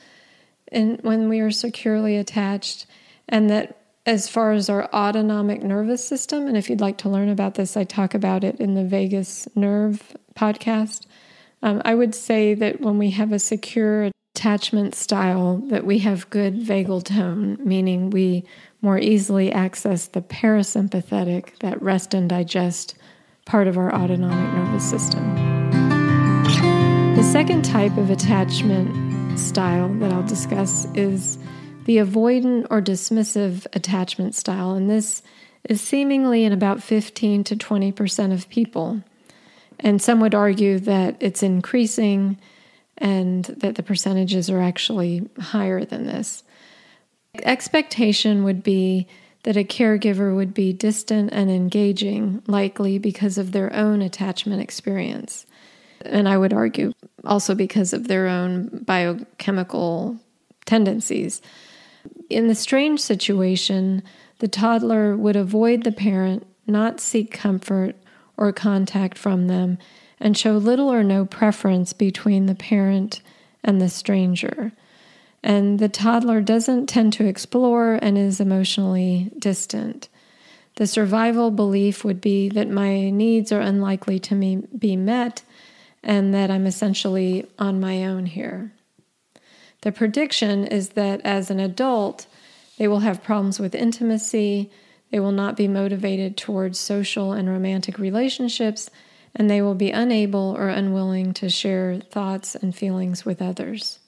in, 0.71 0.99
when 1.03 1.29
we 1.29 1.41
are 1.41 1.51
securely 1.51 2.17
attached, 2.17 2.87
and 3.29 3.51
that 3.51 3.84
as 4.07 4.29
far 4.29 4.53
as 4.53 4.69
our 4.69 4.85
autonomic 4.93 5.63
nervous 5.63 6.07
system, 6.07 6.47
and 6.47 6.57
if 6.57 6.69
you'd 6.69 6.81
like 6.81 6.99
to 6.99 7.09
learn 7.09 7.29
about 7.29 7.55
this, 7.55 7.77
I 7.77 7.85
talk 7.85 8.15
about 8.15 8.45
it 8.45 8.61
in 8.61 8.75
the 8.75 8.85
vagus 8.85 9.49
nerve 9.55 10.17
podcast. 10.35 11.07
Um, 11.63 11.81
I 11.85 11.95
would 11.95 12.15
say 12.15 12.55
that 12.55 12.81
when 12.83 12.99
we 12.99 13.11
have 13.11 13.33
a 13.33 13.39
secure 13.39 14.11
attachment 14.35 14.95
style 14.95 15.63
that 15.69 15.87
we 15.87 16.01
have 16.01 16.29
good 16.29 16.61
vagal 16.61 17.05
tone, 17.05 17.57
meaning 17.61 18.11
we 18.11 18.45
more 18.83 18.99
easily 18.99 19.51
access 19.51 20.09
the 20.09 20.21
parasympathetic, 20.21 21.59
that 21.61 21.81
rest 21.81 22.13
and 22.13 22.29
digest 22.29 22.95
part 23.47 23.67
of 23.67 23.79
our 23.79 23.95
autonomic 23.95 24.53
nervous 24.55 24.89
system. 24.89 25.35
The 27.15 27.23
second 27.23 27.65
type 27.65 27.97
of 27.97 28.11
attachment 28.11 29.39
style 29.39 29.89
that 30.01 30.13
I'll 30.13 30.27
discuss 30.27 30.87
is 30.95 31.39
the 31.85 31.99
avoidant 31.99 32.67
or 32.71 32.81
dismissive 32.81 33.67
attachment 33.73 34.35
style, 34.35 34.73
and 34.73 34.91
this 34.91 35.23
is 35.69 35.81
seemingly 35.81 36.45
in 36.45 36.53
about 36.53 36.83
15 36.83 37.45
to 37.45 37.57
20% 37.57 38.33
of 38.33 38.49
people. 38.49 39.03
And 39.81 40.01
some 40.01 40.21
would 40.21 40.35
argue 40.35 40.79
that 40.81 41.17
it's 41.21 41.43
increasing 41.43 42.39
and 42.99 43.45
that 43.45 43.75
the 43.75 43.83
percentages 43.83 44.49
are 44.49 44.61
actually 44.61 45.29
higher 45.39 45.85
than 45.85 46.07
this. 46.07 46.45
Expectation 47.43 48.45
would 48.45 48.63
be 48.63 49.09
that 49.43 49.57
a 49.57 49.65
caregiver 49.65 50.35
would 50.35 50.55
be 50.55 50.73
distant 50.73 51.31
and 51.33 51.51
engaging, 51.51 52.43
likely 52.47 52.99
because 52.99 53.37
of 53.37 53.53
their 53.53 53.73
own 53.75 54.01
attachment 54.01 54.63
experience. 54.63 55.45
And 56.03 56.29
I 56.29 56.39
would 56.39 56.53
argue 56.53 56.93
also 57.25 57.55
because 57.55 57.93
of 57.93 58.09
their 58.09 58.27
own 58.27 58.85
biochemical 58.87 60.19
tendencies. 60.65 61.43
In 62.31 62.49
the 62.49 62.55
strange 62.55 63.01
situation, 63.01 64.03
the 64.39 64.49
toddler 64.49 65.17
would 65.17 65.37
avoid 65.37 65.85
the 65.85 65.93
parent, 65.93 66.47
not 66.67 67.01
seek 67.01 67.33
comfort 67.33 67.97
or 68.37 68.53
contact 68.53 69.17
from 69.19 69.47
them, 69.47 69.79
and 70.19 70.37
show 70.37 70.57
little 70.57 70.93
or 70.93 71.05
no 71.05 71.25
preference 71.25 71.93
between 71.93 72.47
the 72.47 72.55
parent 72.55 73.21
and 73.63 73.81
the 73.81 73.89
stranger. 73.89 74.73
And 75.43 75.79
the 75.79 75.89
toddler 75.89 76.41
doesn't 76.41 76.87
tend 76.87 77.13
to 77.15 77.27
explore 77.27 77.99
and 78.01 78.17
is 78.17 78.41
emotionally 78.41 79.31
distant. 79.39 80.09
The 80.77 80.87
survival 80.87 81.51
belief 81.51 82.05
would 82.05 82.21
be 82.21 82.49
that 82.49 82.69
my 82.69 83.11
needs 83.11 83.53
are 83.53 83.61
unlikely 83.61 84.19
to 84.21 84.67
be 84.77 84.97
met 84.97 85.43
and 86.03 86.35
that 86.35 86.51
I'm 86.51 86.67
essentially 86.67 87.47
on 87.59 87.81
my 87.81 88.05
own 88.05 88.27
here. 88.27 88.74
The 89.85 89.93
prediction 89.93 90.67
is 90.67 90.91
that 90.91 91.21
as 91.25 91.51
an 91.51 91.61
adult, 91.61 92.27
they 92.79 92.89
will 92.89 93.01
have 93.01 93.23
problems 93.23 93.61
with 93.61 93.75
intimacy, 93.75 94.71
they 95.11 95.21
will 95.21 95.31
not 95.31 95.59
be 95.59 95.69
motivated 95.69 96.39
towards 96.39 96.79
social 96.79 97.33
and 97.33 97.51
romantic 97.51 97.99
relationships, 97.99 98.89
and 99.35 99.51
they 99.51 99.61
will 99.61 99.75
be 99.75 99.91
unable 99.91 100.57
or 100.57 100.69
unwilling 100.69 101.35
to 101.35 101.51
share 101.51 102.01
thoughts 102.01 102.55
and 102.55 102.75
feelings 102.75 103.27
with 103.27 103.43
others. 103.43 103.99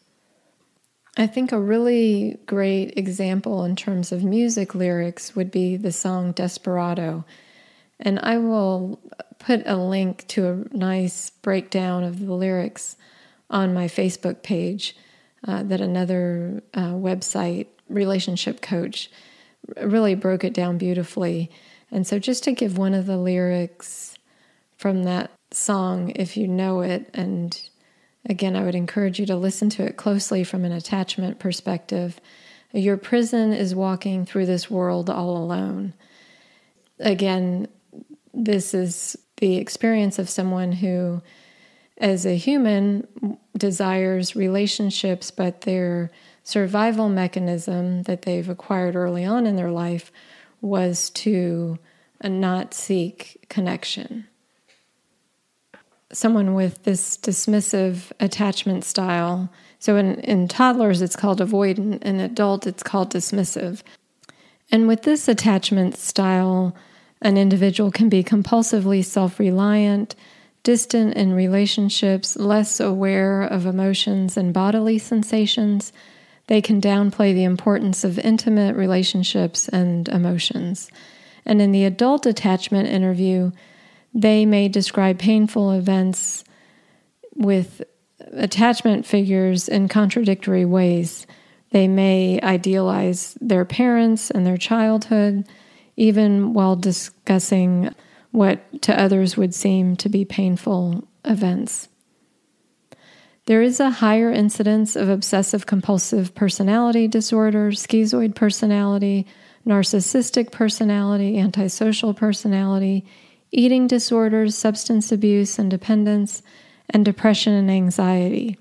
I 1.18 1.26
think 1.26 1.52
a 1.52 1.60
really 1.60 2.38
great 2.46 2.96
example 2.96 3.62
in 3.62 3.76
terms 3.76 4.12
of 4.12 4.24
music 4.24 4.74
lyrics 4.74 5.36
would 5.36 5.50
be 5.50 5.76
the 5.76 5.92
song 5.92 6.32
Desperado. 6.32 7.26
And 8.00 8.18
I 8.20 8.38
will 8.38 8.98
put 9.38 9.62
a 9.66 9.76
link 9.76 10.26
to 10.28 10.46
a 10.48 10.74
nice 10.74 11.28
breakdown 11.28 12.02
of 12.02 12.24
the 12.24 12.32
lyrics 12.32 12.96
on 13.50 13.74
my 13.74 13.88
Facebook 13.88 14.42
page 14.42 14.96
uh, 15.46 15.62
that 15.64 15.80
another 15.80 16.62
uh, 16.74 16.92
website, 16.92 17.66
Relationship 17.88 18.60
Coach, 18.60 19.10
really 19.80 20.14
broke 20.14 20.44
it 20.44 20.54
down 20.54 20.78
beautifully. 20.78 21.50
And 21.90 22.06
so, 22.06 22.18
just 22.18 22.44
to 22.44 22.52
give 22.52 22.78
one 22.78 22.94
of 22.94 23.06
the 23.06 23.16
lyrics 23.16 24.16
from 24.76 25.04
that 25.04 25.30
song, 25.50 26.12
if 26.16 26.36
you 26.36 26.48
know 26.48 26.80
it, 26.80 27.08
and 27.14 27.58
again, 28.28 28.56
I 28.56 28.64
would 28.64 28.74
encourage 28.74 29.18
you 29.18 29.26
to 29.26 29.36
listen 29.36 29.70
to 29.70 29.84
it 29.84 29.96
closely 29.96 30.44
from 30.44 30.64
an 30.64 30.72
attachment 30.72 31.38
perspective. 31.38 32.20
Your 32.72 32.96
prison 32.96 33.52
is 33.52 33.74
walking 33.74 34.24
through 34.26 34.46
this 34.46 34.70
world 34.70 35.08
all 35.08 35.36
alone. 35.36 35.94
Again, 36.98 37.68
this 38.34 38.74
is 38.74 39.16
the 39.38 39.56
experience 39.56 40.18
of 40.18 40.28
someone 40.28 40.72
who, 40.72 41.22
as 41.98 42.26
a 42.26 42.36
human, 42.36 43.06
desires 43.56 44.36
relationships, 44.36 45.30
but 45.30 45.62
their 45.62 46.10
survival 46.42 47.08
mechanism 47.08 48.02
that 48.02 48.22
they've 48.22 48.48
acquired 48.48 48.94
early 48.94 49.24
on 49.24 49.46
in 49.46 49.56
their 49.56 49.70
life 49.70 50.12
was 50.60 51.10
to 51.10 51.78
uh, 52.22 52.28
not 52.28 52.74
seek 52.74 53.44
connection. 53.48 54.26
Someone 56.12 56.54
with 56.54 56.84
this 56.84 57.16
dismissive 57.18 58.12
attachment 58.20 58.84
style, 58.84 59.52
so 59.78 59.96
in, 59.96 60.20
in 60.20 60.48
toddlers 60.48 61.02
it's 61.02 61.16
called 61.16 61.40
avoidant, 61.40 62.02
in 62.02 62.20
adult 62.20 62.66
it's 62.66 62.82
called 62.82 63.12
dismissive. 63.12 63.82
And 64.70 64.86
with 64.86 65.02
this 65.02 65.28
attachment 65.28 65.96
style, 65.96 66.76
an 67.22 67.36
individual 67.36 67.90
can 67.90 68.08
be 68.08 68.22
compulsively 68.22 69.04
self 69.04 69.38
reliant, 69.38 70.14
distant 70.66 71.14
in 71.14 71.32
relationships, 71.32 72.36
less 72.36 72.80
aware 72.80 73.40
of 73.40 73.66
emotions 73.66 74.36
and 74.36 74.52
bodily 74.52 74.98
sensations, 74.98 75.92
they 76.48 76.60
can 76.60 76.80
downplay 76.80 77.32
the 77.32 77.44
importance 77.44 78.02
of 78.02 78.18
intimate 78.18 78.74
relationships 78.74 79.68
and 79.68 80.08
emotions. 80.08 80.90
And 81.44 81.62
in 81.62 81.70
the 81.70 81.84
adult 81.84 82.26
attachment 82.26 82.88
interview, 82.88 83.52
they 84.12 84.44
may 84.44 84.66
describe 84.66 85.20
painful 85.20 85.70
events 85.70 86.42
with 87.36 87.84
attachment 88.32 89.06
figures 89.06 89.68
in 89.68 89.86
contradictory 89.86 90.64
ways. 90.64 91.28
They 91.70 91.86
may 91.86 92.40
idealize 92.42 93.38
their 93.40 93.64
parents 93.64 94.32
and 94.32 94.44
their 94.44 94.56
childhood, 94.56 95.46
even 95.96 96.54
while 96.54 96.74
discussing 96.74 97.94
what 98.36 98.82
to 98.82 99.00
others 99.00 99.34
would 99.38 99.54
seem 99.54 99.96
to 99.96 100.10
be 100.10 100.22
painful 100.22 101.08
events. 101.24 101.88
There 103.46 103.62
is 103.62 103.80
a 103.80 103.88
higher 103.88 104.30
incidence 104.30 104.94
of 104.94 105.08
obsessive 105.08 105.64
compulsive 105.64 106.34
personality 106.34 107.08
disorder, 107.08 107.70
schizoid 107.70 108.34
personality, 108.34 109.26
narcissistic 109.66 110.52
personality, 110.52 111.38
antisocial 111.38 112.12
personality, 112.12 113.06
eating 113.52 113.86
disorders, 113.86 114.54
substance 114.54 115.10
abuse 115.10 115.58
and 115.58 115.70
dependence, 115.70 116.42
and 116.90 117.06
depression 117.06 117.54
and 117.54 117.70
anxiety. 117.70 118.58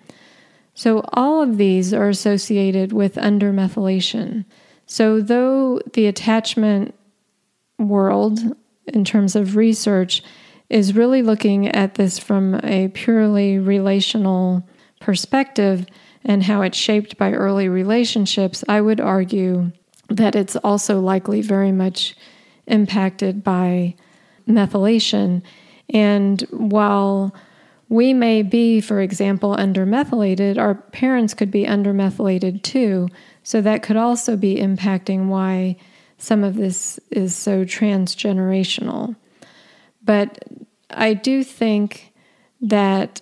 So, 0.73 1.03
all 1.11 1.41
of 1.41 1.57
these 1.57 1.93
are 1.93 2.07
associated 2.07 2.93
with 2.93 3.15
undermethylation. 3.15 4.45
So, 4.85 5.19
though 5.19 5.81
the 5.93 6.05
attachment 6.07 6.95
world, 7.77 8.39
in 8.87 9.05
terms 9.05 9.35
of 9.35 9.55
research, 9.55 10.23
is 10.69 10.95
really 10.95 11.21
looking 11.21 11.67
at 11.67 11.95
this 11.95 12.17
from 12.17 12.55
a 12.63 12.87
purely 12.89 13.59
relational 13.59 14.67
perspective 14.99 15.85
and 16.23 16.43
how 16.43 16.63
it's 16.63 16.77
shaped 16.77 17.17
by 17.17 17.31
early 17.31 17.69
relationships, 17.69 18.63
I 18.67 18.81
would 18.81 18.99
argue 18.99 19.71
that 20.09 20.35
it's 20.35 20.55
also 20.57 20.99
likely 20.99 21.41
very 21.41 21.71
much 21.71 22.15
impacted 22.67 23.43
by 23.43 23.95
methylation. 24.47 25.43
And 25.89 26.41
while 26.49 27.35
we 27.89 28.13
may 28.13 28.41
be, 28.41 28.81
for 28.81 29.01
example, 29.01 29.55
undermethylated, 29.55 30.57
our 30.57 30.73
parents 30.73 31.35
could 31.35 31.51
be 31.51 31.65
undermethylated 31.65 32.63
too. 32.63 33.07
So 33.43 33.61
that 33.61 33.83
could 33.83 33.97
also 33.97 34.35
be 34.35 34.55
impacting 34.55 35.27
why 35.27 35.77
some 36.17 36.43
of 36.43 36.55
this 36.55 36.99
is 37.11 37.35
so 37.35 37.65
transgenerational. 37.65 39.15
But 40.03 40.43
I 40.89 41.13
do 41.13 41.43
think 41.43 42.13
that 42.61 43.21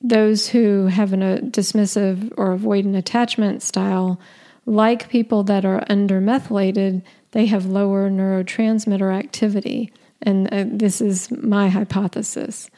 those 0.00 0.48
who 0.48 0.86
have 0.86 1.12
a 1.12 1.16
dismissive 1.16 2.32
or 2.36 2.56
avoidant 2.56 2.96
attachment 2.96 3.62
style, 3.62 4.20
like 4.66 5.08
people 5.08 5.42
that 5.44 5.64
are 5.64 5.84
undermethylated, 5.88 7.02
they 7.32 7.46
have 7.46 7.66
lower 7.66 8.10
neurotransmitter 8.10 9.14
activity. 9.14 9.92
And 10.20 10.52
uh, 10.52 10.64
this 10.66 11.00
is 11.00 11.30
my 11.30 11.68
hypothesis. 11.68 12.70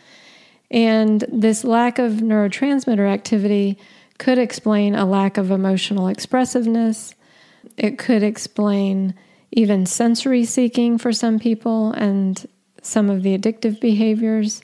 And 0.70 1.24
this 1.30 1.64
lack 1.64 1.98
of 1.98 2.12
neurotransmitter 2.14 3.08
activity 3.08 3.78
could 4.18 4.38
explain 4.38 4.94
a 4.94 5.04
lack 5.04 5.36
of 5.36 5.50
emotional 5.50 6.08
expressiveness. 6.08 7.14
It 7.76 7.98
could 7.98 8.22
explain 8.22 9.14
even 9.54 9.86
sensory 9.86 10.44
seeking 10.44 10.98
for 10.98 11.12
some 11.12 11.38
people 11.38 11.92
and 11.92 12.46
some 12.82 13.08
of 13.08 13.22
the 13.22 13.36
addictive 13.36 13.80
behaviors 13.80 14.62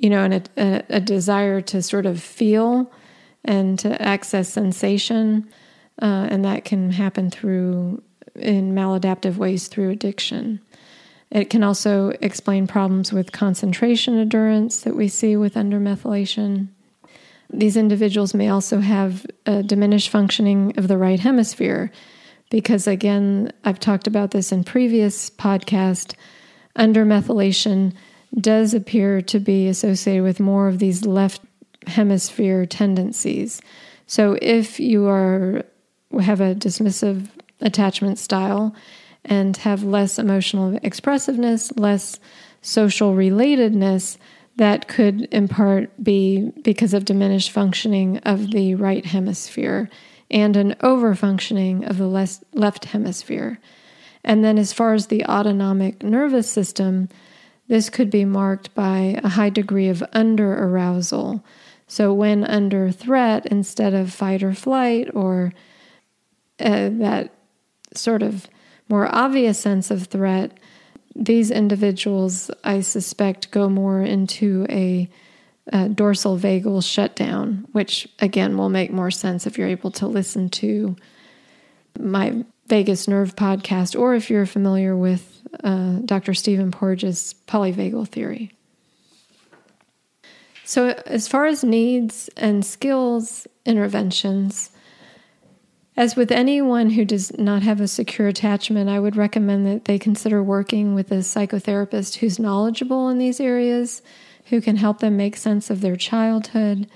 you 0.00 0.08
know, 0.08 0.24
and 0.24 0.34
a, 0.34 0.42
a, 0.56 0.84
a 0.96 1.00
desire 1.00 1.60
to 1.60 1.82
sort 1.82 2.06
of 2.06 2.20
feel 2.20 2.90
and 3.44 3.78
to 3.78 4.00
access 4.00 4.48
sensation. 4.48 5.48
Uh, 6.00 6.26
and 6.30 6.44
that 6.44 6.64
can 6.64 6.90
happen 6.90 7.30
through, 7.30 8.02
in 8.34 8.74
maladaptive 8.74 9.36
ways, 9.36 9.68
through 9.68 9.90
addiction. 9.90 10.60
It 11.30 11.50
can 11.50 11.62
also 11.62 12.12
explain 12.22 12.66
problems 12.66 13.12
with 13.12 13.32
concentration 13.32 14.18
endurance 14.18 14.80
that 14.80 14.96
we 14.96 15.08
see 15.08 15.36
with 15.36 15.54
undermethylation. 15.54 16.68
These 17.52 17.76
individuals 17.76 18.32
may 18.32 18.48
also 18.48 18.80
have 18.80 19.26
a 19.44 19.62
diminished 19.62 20.08
functioning 20.08 20.72
of 20.78 20.88
the 20.88 20.96
right 20.96 21.20
hemisphere 21.20 21.92
because, 22.50 22.86
again, 22.86 23.52
I've 23.64 23.80
talked 23.80 24.06
about 24.06 24.32
this 24.32 24.52
in 24.52 24.64
previous 24.64 25.30
podcast. 25.30 26.14
Undermethylation 26.76 27.94
does 28.38 28.74
appear 28.74 29.22
to 29.22 29.40
be 29.40 29.68
associated 29.68 30.22
with 30.22 30.40
more 30.40 30.68
of 30.68 30.78
these 30.78 31.06
left 31.06 31.40
hemisphere 31.86 32.66
tendencies. 32.66 33.60
So 34.06 34.36
if 34.42 34.78
you 34.78 35.06
are 35.06 35.64
have 36.20 36.40
a 36.40 36.54
dismissive 36.54 37.28
attachment 37.60 38.18
style 38.18 38.74
and 39.24 39.56
have 39.58 39.84
less 39.84 40.18
emotional 40.18 40.78
expressiveness, 40.82 41.72
less 41.76 42.18
social 42.62 43.14
relatedness, 43.14 44.18
that 44.56 44.88
could 44.88 45.22
in 45.26 45.48
part 45.48 45.90
be 46.02 46.50
because 46.62 46.92
of 46.94 47.04
diminished 47.04 47.50
functioning 47.50 48.18
of 48.18 48.50
the 48.50 48.74
right 48.74 49.06
hemisphere 49.06 49.88
and 50.30 50.56
an 50.56 50.74
overfunctioning 50.80 51.88
of 51.88 51.98
the 51.98 52.06
left 52.54 52.84
hemisphere. 52.86 53.58
And 54.24 54.44
then, 54.44 54.58
as 54.58 54.72
far 54.72 54.94
as 54.94 55.06
the 55.06 55.24
autonomic 55.24 56.02
nervous 56.02 56.48
system, 56.48 57.08
this 57.68 57.88
could 57.88 58.10
be 58.10 58.24
marked 58.24 58.74
by 58.74 59.20
a 59.22 59.28
high 59.28 59.50
degree 59.50 59.88
of 59.88 60.04
under 60.12 60.52
arousal. 60.52 61.42
So, 61.86 62.12
when 62.12 62.44
under 62.44 62.90
threat, 62.90 63.46
instead 63.46 63.94
of 63.94 64.12
fight 64.12 64.42
or 64.42 64.54
flight 64.54 65.08
or 65.14 65.52
uh, 66.58 66.90
that 66.92 67.34
sort 67.94 68.22
of 68.22 68.48
more 68.88 69.12
obvious 69.14 69.58
sense 69.58 69.90
of 69.90 70.06
threat, 70.06 70.58
these 71.14 71.50
individuals, 71.50 72.50
I 72.62 72.80
suspect, 72.80 73.50
go 73.50 73.68
more 73.68 74.02
into 74.02 74.66
a, 74.68 75.08
a, 75.68 75.88
dorsal 75.88 76.38
vagal 76.38 76.84
shutdown, 76.84 77.66
which 77.72 78.08
again 78.18 78.56
will 78.56 78.68
make 78.68 78.92
more 78.92 79.10
sense 79.10 79.46
if 79.46 79.58
you're 79.58 79.68
able 79.68 79.90
to 79.92 80.06
listen 80.06 80.48
to 80.48 80.96
my 81.98 82.44
vagus 82.66 83.08
nerve 83.08 83.34
podcast 83.36 83.98
or 83.98 84.14
if 84.14 84.30
you're 84.30 84.46
familiar 84.46 84.96
with 84.96 85.42
uh, 85.64 85.98
Dr. 86.04 86.34
Stephen 86.34 86.70
Porges' 86.70 87.34
polyvagal 87.46 88.08
theory. 88.08 88.52
So, 90.64 90.90
as 91.04 91.26
far 91.26 91.46
as 91.46 91.64
needs 91.64 92.30
and 92.36 92.64
skills 92.64 93.48
interventions, 93.66 94.70
as 95.96 96.14
with 96.14 96.30
anyone 96.30 96.90
who 96.90 97.04
does 97.04 97.36
not 97.36 97.62
have 97.62 97.80
a 97.80 97.88
secure 97.88 98.28
attachment, 98.28 98.88
I 98.88 99.00
would 99.00 99.16
recommend 99.16 99.66
that 99.66 99.86
they 99.86 99.98
consider 99.98 100.42
working 100.42 100.94
with 100.94 101.10
a 101.10 101.16
psychotherapist 101.16 102.16
who's 102.16 102.38
knowledgeable 102.38 103.08
in 103.08 103.18
these 103.18 103.40
areas 103.40 104.00
who 104.50 104.60
can 104.60 104.76
help 104.76 105.00
them 105.00 105.16
make 105.16 105.36
sense 105.36 105.70
of 105.70 105.80
their 105.80 105.96
childhood, 105.96 106.88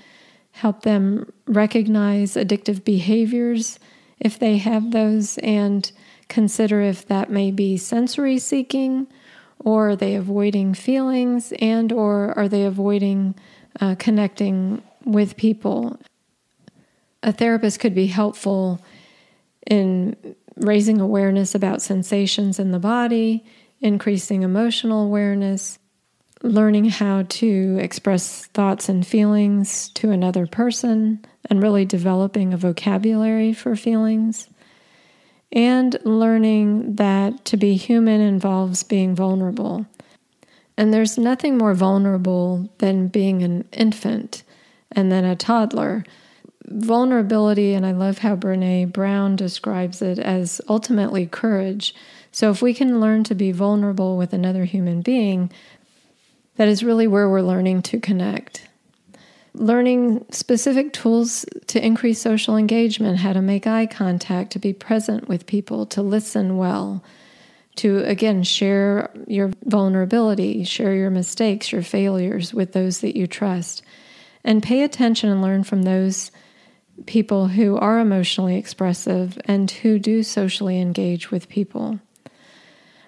help 0.51 0.83
them 0.83 1.31
recognize 1.47 2.35
addictive 2.35 2.83
behaviors 2.83 3.79
if 4.19 4.37
they 4.39 4.57
have 4.57 4.91
those, 4.91 5.37
and 5.39 5.91
consider 6.27 6.81
if 6.81 7.07
that 7.07 7.29
may 7.29 7.51
be 7.51 7.77
sensory 7.77 8.37
seeking 8.37 9.07
or 9.59 9.89
are 9.89 9.95
they 9.95 10.15
avoiding 10.15 10.73
feelings 10.73 11.53
and 11.59 11.91
or 11.91 12.37
are 12.37 12.47
they 12.47 12.63
avoiding 12.63 13.35
uh, 13.79 13.95
connecting 13.97 14.81
with 15.05 15.37
people. 15.37 15.99
A 17.23 17.31
therapist 17.31 17.79
could 17.79 17.95
be 17.95 18.07
helpful 18.07 18.79
in 19.67 20.15
raising 20.57 21.01
awareness 21.01 21.55
about 21.55 21.81
sensations 21.81 22.59
in 22.59 22.71
the 22.71 22.79
body 22.79 23.43
increasing 23.81 24.43
emotional 24.43 25.03
awareness 25.03 25.79
learning 26.45 26.85
how 26.85 27.23
to 27.23 27.77
express 27.81 28.45
thoughts 28.47 28.87
and 28.87 29.05
feelings 29.05 29.89
to 29.89 30.11
another 30.11 30.45
person 30.45 31.25
and 31.49 31.61
really 31.61 31.85
developing 31.85 32.53
a 32.53 32.57
vocabulary 32.57 33.53
for 33.53 33.75
feelings 33.75 34.47
and 35.51 35.97
learning 36.03 36.95
that 36.95 37.45
to 37.45 37.57
be 37.57 37.75
human 37.75 38.19
involves 38.19 38.83
being 38.83 39.15
vulnerable. 39.15 39.85
And 40.77 40.93
there's 40.93 41.17
nothing 41.17 41.57
more 41.57 41.73
vulnerable 41.73 42.69
than 42.79 43.07
being 43.07 43.41
an 43.41 43.65
infant 43.71 44.43
and 44.91 45.11
then 45.11 45.23
a 45.23 45.35
toddler. 45.35 46.03
Vulnerability, 46.67 47.73
and 47.73 47.85
I 47.85 47.91
love 47.91 48.17
how 48.17 48.35
Brene 48.35 48.91
Brown 48.91 49.35
describes 49.35 50.01
it 50.01 50.19
as 50.19 50.59
ultimately 50.67 51.25
courage. 51.27 51.95
So, 52.31 52.49
if 52.49 52.61
we 52.61 52.73
can 52.73 52.99
learn 52.99 53.23
to 53.25 53.35
be 53.35 53.51
vulnerable 53.51 54.17
with 54.17 54.33
another 54.33 54.65
human 54.65 55.01
being, 55.01 55.51
that 56.57 56.67
is 56.67 56.83
really 56.83 57.07
where 57.07 57.29
we're 57.29 57.41
learning 57.41 57.81
to 57.81 57.99
connect 57.99 58.67
learning 59.57 60.25
specific 60.31 60.93
tools 60.93 61.45
to 61.67 61.83
increase 61.83 62.19
social 62.19 62.57
engagement, 62.57 63.17
how 63.17 63.33
to 63.33 63.41
make 63.41 63.65
eye 63.65 63.85
contact, 63.85 64.51
to 64.51 64.59
be 64.59 64.73
present 64.73 65.27
with 65.27 65.45
people, 65.45 65.85
to 65.85 66.01
listen 66.01 66.57
well, 66.57 67.03
to 67.77 67.99
again 67.99 68.43
share 68.43 69.11
your 69.27 69.51
vulnerability, 69.63 70.63
share 70.63 70.93
your 70.93 71.09
mistakes, 71.09 71.71
your 71.71 71.81
failures 71.81 72.53
with 72.53 72.73
those 72.73 73.01
that 73.01 73.17
you 73.17 73.27
trust, 73.27 73.81
and 74.43 74.63
pay 74.63 74.83
attention 74.83 75.29
and 75.29 75.41
learn 75.41 75.63
from 75.63 75.83
those 75.83 76.31
people 77.05 77.47
who 77.47 77.77
are 77.77 77.99
emotionally 77.99 78.57
expressive 78.57 79.37
and 79.45 79.69
who 79.69 79.99
do 79.99 80.23
socially 80.23 80.79
engage 80.79 81.31
with 81.31 81.49
people. 81.49 81.99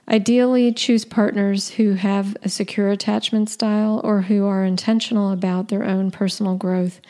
Ideally, 0.09 0.71
choose 0.71 1.03
partners 1.03 1.71
who 1.71 1.93
have 1.93 2.37
a 2.41 2.49
secure 2.49 2.89
attachment 2.89 3.49
style 3.49 3.99
or 4.03 4.21
who 4.21 4.45
are 4.45 4.63
intentional 4.63 5.31
about 5.31 5.67
their 5.67 5.83
own 5.83 6.11
personal 6.11 6.55
growth 6.55 7.01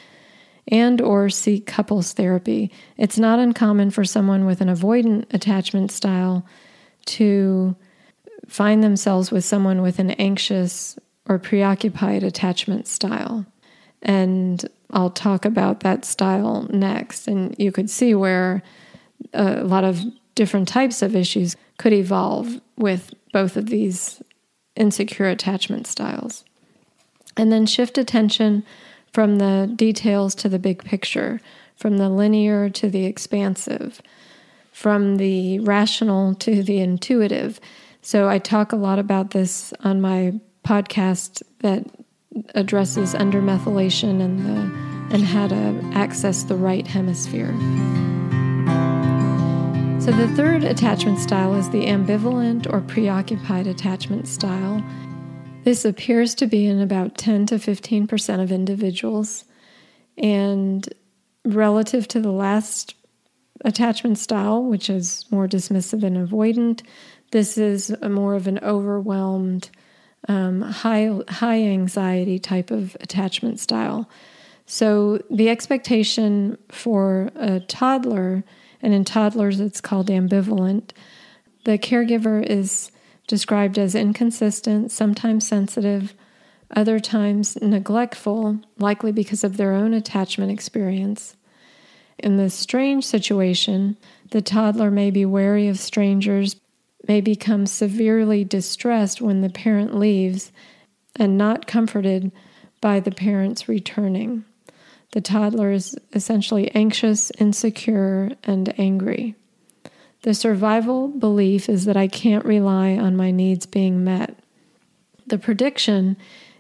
and 0.70 1.00
or 1.00 1.30
seek 1.30 1.68
couples 1.68 2.14
therapy. 2.14 2.72
It's 2.98 3.20
not 3.20 3.40
uncommon 3.40 3.92
for 3.92 4.04
someone 4.04 4.46
with 4.46 4.62
an 4.62 4.68
avoidant 4.68 5.34
attachment 5.34 5.92
style 5.92 6.46
to 7.06 7.76
find 8.48 8.84
themselves 8.84 9.32
with 9.32 9.46
someone 9.46 9.82
with 9.82 10.00
an 10.00 10.12
anxious 10.12 10.98
or 11.28 11.38
preoccupied 11.38 12.24
attachment 12.24 12.88
style. 12.88 13.46
And 14.02 14.66
I'll 14.92 15.10
talk 15.10 15.46
about 15.46 15.82
that 15.82 16.06
style 16.06 16.68
next. 16.70 17.28
And 17.28 17.56
you 17.60 17.72
could 17.72 17.90
see 17.90 18.16
where 18.16 18.64
a 19.34 19.64
lot 19.64 19.84
of 19.84 20.02
different 20.38 20.68
types 20.68 21.02
of 21.02 21.16
issues 21.16 21.58
could 21.78 21.92
evolve 21.92 22.62
with 22.78 23.14
both 23.34 23.58
of 23.58 23.66
these 23.66 24.22
insecure 24.76 25.28
attachment 25.28 25.88
styles. 25.88 26.46
And 27.36 27.52
then 27.52 27.66
shift 27.66 27.98
attention 27.98 28.64
from 29.12 29.38
the 29.38 29.70
details 29.76 30.36
to 30.36 30.48
the 30.48 30.60
big 30.60 30.84
picture, 30.84 31.42
from 31.76 31.98
the 31.98 32.10
linear 32.10 32.70
to 32.70 32.88
the 32.90 33.06
expansive, 33.06 34.02
from 34.72 35.18
the 35.18 35.60
rational 35.60 36.36
to 36.36 36.62
the 36.62 36.80
intuitive. 36.80 37.60
So 38.02 38.30
I 38.30 38.38
talk 38.38 38.72
a 38.72 38.78
lot 38.78 39.00
about 39.00 39.32
this 39.32 39.74
on 39.84 40.02
my 40.02 40.34
podcast 40.64 41.42
that 41.60 41.84
addresses 42.54 43.16
undermethylation 43.16 44.22
and 44.22 44.46
the 44.46 44.88
and 45.10 45.24
how 45.24 45.48
to 45.48 45.92
access 45.94 46.44
the 46.44 46.56
right 46.56 46.86
hemisphere. 46.86 47.56
So, 50.08 50.14
the 50.14 50.34
third 50.38 50.64
attachment 50.64 51.20
style 51.20 51.54
is 51.54 51.70
the 51.70 51.86
ambivalent 51.86 52.72
or 52.72 52.80
preoccupied 52.80 53.68
attachment 53.68 54.26
style. 54.26 54.82
This 55.66 55.84
appears 55.84 56.34
to 56.36 56.48
be 56.48 56.66
in 56.66 56.80
about 56.80 57.18
10 57.18 57.48
to 57.48 57.56
15% 57.56 58.42
of 58.42 58.50
individuals. 58.50 59.44
And 60.18 60.88
relative 61.44 62.08
to 62.08 62.22
the 62.22 62.32
last 62.32 62.96
attachment 63.66 64.18
style, 64.18 64.64
which 64.64 64.90
is 64.90 65.26
more 65.30 65.46
dismissive 65.46 66.04
and 66.04 66.16
avoidant, 66.16 66.84
this 67.32 67.58
is 67.58 67.94
more 68.02 68.34
of 68.34 68.48
an 68.48 68.60
overwhelmed, 68.60 69.70
um, 70.30 70.62
high, 70.62 71.20
high 71.28 71.62
anxiety 71.62 72.40
type 72.40 72.72
of 72.72 72.96
attachment 73.02 73.60
style. 73.60 74.10
So, 74.68 75.22
the 75.30 75.50
expectation 75.50 76.58
for 76.70 77.30
a 77.36 77.60
toddler 77.60 78.46
and 78.82 78.94
in 78.94 79.04
toddlers 79.04 79.60
it's 79.60 79.82
called 79.82 80.08
ambivalent. 80.08 80.92
The 81.66 81.78
caregiver 81.78 82.44
is 82.46 82.92
described 83.28 83.78
as 83.78 83.96
inconsistent, 83.96 84.92
sometimes 84.92 85.48
sensitive, 85.48 86.14
other 86.76 87.00
times 87.00 87.58
neglectful, 87.62 88.60
likely 88.78 89.12
because 89.12 89.44
of 89.44 89.58
their 89.58 89.74
own 89.74 89.94
attachment 89.94 90.52
experience. 90.52 91.36
In 92.18 92.38
this 92.38 92.54
strange 92.54 93.06
situation, 93.06 93.98
the 94.32 94.42
toddler 94.42 94.90
may 94.90 95.12
be 95.12 95.26
wary 95.26 95.68
of 95.68 95.80
strangers, 95.80 96.56
may 97.08 97.22
become 97.22 97.66
severely 97.66 98.44
distressed 98.44 99.22
when 99.22 99.42
the 99.42 99.50
parent 99.50 99.96
leaves, 99.96 100.52
and 101.16 101.38
not 101.38 101.68
comforted 101.68 102.32
by 102.82 103.00
the 103.00 103.12
parent's 103.12 103.70
returning. 103.70 104.46
The 105.12 105.22
toddler 105.22 105.72
is 105.72 105.98
essentially 106.14 106.70
anxious, 106.76 107.32
insecure, 107.40 108.32
and 108.44 108.78
angry. 108.80 109.36
The 110.24 110.34
survival 110.34 111.08
belief 111.08 111.70
is 111.70 111.86
that 111.86 111.96
I 111.96 112.08
can't 112.08 112.46
rely 112.46 112.98
on 112.98 113.16
my 113.16 113.32
needs 113.32 113.66
being 113.66 114.04
met. 114.04 114.38
The 115.26 115.38
prediction 115.38 116.18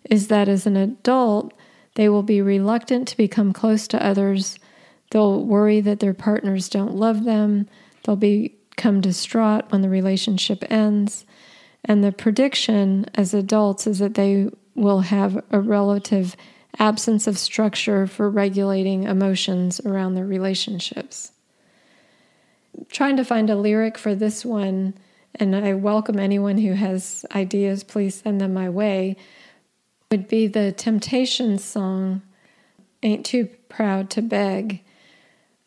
is 0.09 0.27
that 0.27 0.47
as 0.47 0.65
an 0.65 0.77
adult, 0.77 1.53
they 1.95 2.07
will 2.07 2.23
be 2.23 2.41
reluctant 2.41 3.07
to 3.09 3.17
become 3.17 3.51
close 3.51 3.87
to 3.89 4.05
others. 4.05 4.59
They'll 5.11 5.43
worry 5.43 5.81
that 5.81 5.99
their 5.99 6.13
partners 6.13 6.69
don't 6.69 6.95
love 6.95 7.23
them. 7.23 7.67
They'll 8.03 8.15
become 8.15 9.01
distraught 9.01 9.71
when 9.71 9.81
the 9.81 9.89
relationship 9.89 10.63
ends. 10.69 11.25
And 11.83 12.03
the 12.03 12.11
prediction 12.11 13.05
as 13.15 13.33
adults 13.33 13.87
is 13.87 13.99
that 13.99 14.13
they 14.13 14.49
will 14.75 15.01
have 15.01 15.43
a 15.49 15.59
relative 15.59 16.35
absence 16.79 17.27
of 17.27 17.37
structure 17.37 18.07
for 18.07 18.29
regulating 18.29 19.03
emotions 19.03 19.79
around 19.81 20.15
their 20.15 20.25
relationships. 20.25 21.31
Trying 22.89 23.17
to 23.17 23.25
find 23.25 23.49
a 23.49 23.55
lyric 23.55 23.97
for 23.97 24.13
this 24.13 24.45
one, 24.45 24.93
and 25.35 25.55
I 25.55 25.73
welcome 25.73 26.19
anyone 26.19 26.57
who 26.57 26.73
has 26.73 27.25
ideas, 27.33 27.83
please 27.83 28.15
send 28.15 28.39
them 28.39 28.53
my 28.53 28.69
way, 28.69 29.17
would 30.11 30.27
be 30.27 30.47
the 30.47 30.71
Temptations 30.71 31.63
song, 31.63 32.21
Ain't 33.01 33.25
Too 33.25 33.49
Proud 33.67 34.09
to 34.11 34.21
Beg. 34.21 34.83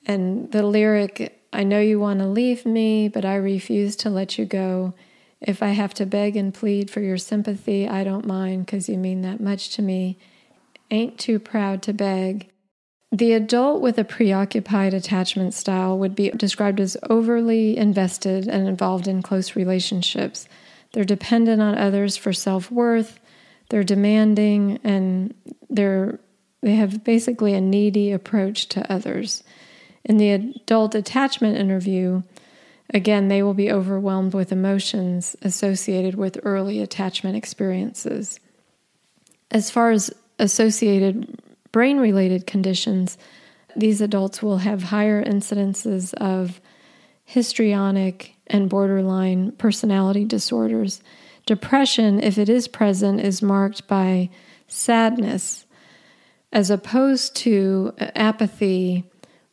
And 0.07 0.51
the 0.53 0.63
lyric, 0.63 1.41
I 1.53 1.65
know 1.65 1.81
you 1.81 2.01
want 2.01 2.21
to 2.21 2.27
leave 2.27 2.65
me, 2.65 3.09
but 3.09 3.25
I 3.25 3.35
refuse 3.35 3.97
to 3.97 4.11
let 4.11 4.39
you 4.39 4.45
go. 4.45 4.95
If 5.41 5.63
I 5.63 5.69
have 5.69 5.95
to 5.95 6.07
beg 6.07 6.37
and 6.37 6.55
plead 6.55 6.91
for 6.91 7.01
your 7.01 7.19
sympathy, 7.19 7.89
I 7.89 8.05
don't 8.05 8.27
mind 8.27 8.67
because 8.67 8.89
you 8.89 8.99
mean 8.99 9.23
that 9.23 9.41
much 9.41 9.71
to 9.71 9.83
me 9.83 10.19
ain't 10.91 11.19
too 11.19 11.39
proud 11.39 11.83
to 11.83 11.93
beg. 11.93 12.51
The 13.13 13.33
adult 13.33 13.83
with 13.83 13.99
a 13.99 14.05
preoccupied 14.05 14.95
attachment 14.95 15.53
style 15.53 15.99
would 15.99 16.15
be 16.15 16.31
described 16.31 16.81
as 16.81 16.97
overly 17.09 17.77
invested 17.77 18.47
and 18.47 18.69
involved 18.69 19.09
in 19.09 19.21
close 19.21 19.57
relationships. 19.57 20.49
They're 20.93 21.05
dependent 21.05 21.61
on 21.61 21.77
others 21.77 22.17
for 22.17 22.33
self 22.33 22.71
worth, 22.71 23.19
they're 23.69 23.85
demanding, 23.85 24.79
and 24.85 25.35
they're, 25.69 26.21
they 26.61 26.75
have 26.75 27.03
basically 27.03 27.55
a 27.55 27.61
needy 27.61 28.13
approach 28.13 28.69
to 28.69 28.93
others. 28.93 29.43
In 30.05 30.17
the 30.17 30.31
adult 30.31 30.95
attachment 30.95 31.57
interview, 31.57 32.23
again, 32.95 33.29
they 33.29 33.43
will 33.43 33.55
be 33.55 33.73
overwhelmed 33.73 34.35
with 34.35 34.53
emotions 34.53 35.37
associated 35.43 36.15
with 36.15 36.41
early 36.45 36.81
attachment 36.81 37.37
experiences. 37.37 38.39
As 39.51 39.71
far 39.71 39.91
as 39.91 40.13
associated 40.41 41.39
brain 41.71 41.99
related 41.99 42.47
conditions, 42.47 43.17
these 43.77 44.01
adults 44.01 44.43
will 44.43 44.59
have 44.59 44.85
higher 44.85 45.25
incidences 45.25 46.13
of 46.15 46.61
histrionic 47.25 48.35
and 48.49 48.69
borderline 48.69 49.53
personality 49.53 50.25
disorders. 50.25 51.01
Depression, 51.47 52.21
if 52.21 52.39
it 52.39 52.49
is 52.49 52.67
present, 52.67 53.21
is 53.21 53.43
marked 53.43 53.87
by 53.87 54.31
sadness, 54.67 55.67
as 56.53 56.71
opposed 56.71 57.37
to 57.37 57.93
apathy, 57.99 59.05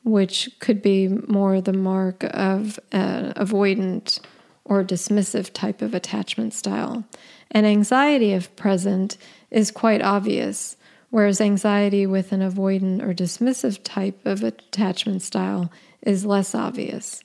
which 0.04 0.50
could 0.60 0.82
be 0.82 1.08
more 1.08 1.62
the 1.62 1.74
mark 1.74 2.24
of 2.24 2.80
an 2.92 3.34
avoidant 3.34 4.20
or 4.68 4.84
dismissive 4.84 5.52
type 5.54 5.82
of 5.82 5.96
attachment 5.96 6.54
style. 6.54 7.06
And 7.50 7.66
anxiety, 7.66 8.34
if 8.34 8.54
present, 8.56 9.18
is 9.50 9.72
quite 9.72 10.02
obvious, 10.02 10.76
whereas 11.10 11.40
anxiety 11.40 12.06
with 12.06 12.32
an 12.34 12.42
avoidant 12.42 13.02
or 13.02 13.14
dismissive 13.14 13.80
type 13.84 14.26
of 14.26 14.44
attachment 14.44 15.22
style 15.22 15.72
is 16.02 16.26
less 16.26 16.54
obvious. 16.54 17.24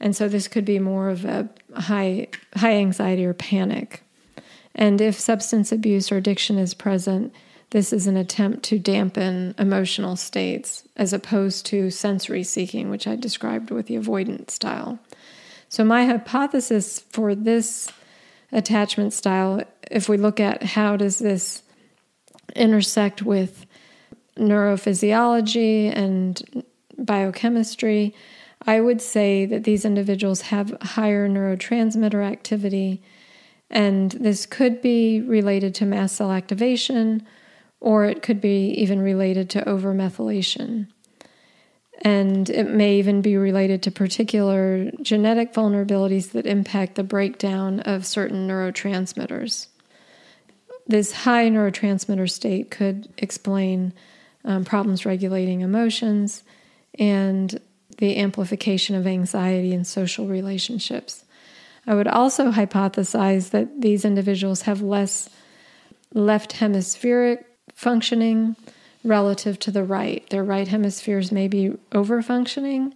And 0.00 0.14
so 0.14 0.28
this 0.28 0.48
could 0.48 0.66
be 0.66 0.78
more 0.78 1.08
of 1.08 1.24
a 1.24 1.48
high 1.74 2.28
high 2.54 2.74
anxiety 2.74 3.24
or 3.24 3.34
panic. 3.34 4.02
And 4.74 5.00
if 5.00 5.18
substance 5.18 5.72
abuse 5.72 6.12
or 6.12 6.16
addiction 6.16 6.58
is 6.58 6.74
present, 6.74 7.32
this 7.70 7.92
is 7.92 8.06
an 8.06 8.16
attempt 8.16 8.64
to 8.64 8.78
dampen 8.78 9.54
emotional 9.58 10.16
states 10.16 10.86
as 10.96 11.12
opposed 11.12 11.64
to 11.66 11.90
sensory 11.90 12.44
seeking, 12.44 12.90
which 12.90 13.06
I 13.06 13.16
described 13.16 13.70
with 13.70 13.86
the 13.86 13.96
avoidant 13.96 14.50
style. 14.50 14.98
So, 15.74 15.82
my 15.82 16.06
hypothesis 16.06 17.00
for 17.00 17.34
this 17.34 17.90
attachment 18.52 19.12
style, 19.12 19.64
if 19.90 20.08
we 20.08 20.16
look 20.16 20.38
at 20.38 20.62
how 20.62 20.96
does 20.96 21.18
this 21.18 21.64
intersect 22.54 23.22
with 23.22 23.66
neurophysiology 24.38 25.92
and 25.92 26.64
biochemistry, 26.96 28.14
I 28.64 28.80
would 28.80 29.02
say 29.02 29.46
that 29.46 29.64
these 29.64 29.84
individuals 29.84 30.42
have 30.42 30.80
higher 30.80 31.28
neurotransmitter 31.28 32.24
activity, 32.24 33.02
and 33.68 34.12
this 34.12 34.46
could 34.46 34.80
be 34.80 35.22
related 35.22 35.74
to 35.74 35.86
mast 35.86 36.14
cell 36.14 36.30
activation, 36.30 37.26
or 37.80 38.04
it 38.04 38.22
could 38.22 38.40
be 38.40 38.68
even 38.74 39.00
related 39.00 39.50
to 39.50 39.62
overmethylation. 39.62 40.86
And 42.02 42.50
it 42.50 42.68
may 42.68 42.98
even 42.98 43.22
be 43.22 43.36
related 43.36 43.82
to 43.84 43.90
particular 43.90 44.90
genetic 45.00 45.54
vulnerabilities 45.54 46.32
that 46.32 46.46
impact 46.46 46.96
the 46.96 47.04
breakdown 47.04 47.80
of 47.80 48.04
certain 48.04 48.48
neurotransmitters. 48.48 49.68
This 50.86 51.12
high 51.12 51.48
neurotransmitter 51.48 52.28
state 52.30 52.70
could 52.70 53.08
explain 53.16 53.94
um, 54.44 54.64
problems 54.64 55.06
regulating 55.06 55.62
emotions 55.62 56.42
and 56.98 57.58
the 57.98 58.18
amplification 58.18 58.96
of 58.96 59.06
anxiety 59.06 59.72
in 59.72 59.84
social 59.84 60.26
relationships. 60.26 61.24
I 61.86 61.94
would 61.94 62.08
also 62.08 62.50
hypothesize 62.50 63.50
that 63.50 63.80
these 63.80 64.04
individuals 64.04 64.62
have 64.62 64.82
less 64.82 65.28
left 66.12 66.52
hemispheric 66.52 67.46
functioning 67.74 68.56
relative 69.04 69.58
to 69.60 69.70
the 69.70 69.84
right. 69.84 70.28
Their 70.30 70.44
right 70.44 70.66
hemispheres 70.66 71.30
may 71.30 71.48
be 71.48 71.70
overfunctioning 71.92 72.92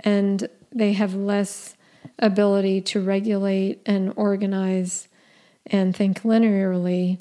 and 0.00 0.48
they 0.72 0.94
have 0.94 1.14
less 1.14 1.76
ability 2.18 2.80
to 2.80 3.00
regulate 3.00 3.80
and 3.86 4.12
organize 4.16 5.08
and 5.66 5.94
think 5.94 6.22
linearly, 6.22 7.18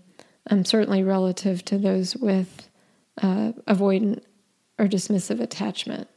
um, 0.50 0.64
certainly 0.64 1.04
relative 1.04 1.64
to 1.66 1.78
those 1.78 2.16
with 2.16 2.70
uh, 3.22 3.52
avoidant 3.68 4.24
or 4.78 4.88
dismissive 4.88 5.42
attachment. 5.42 6.08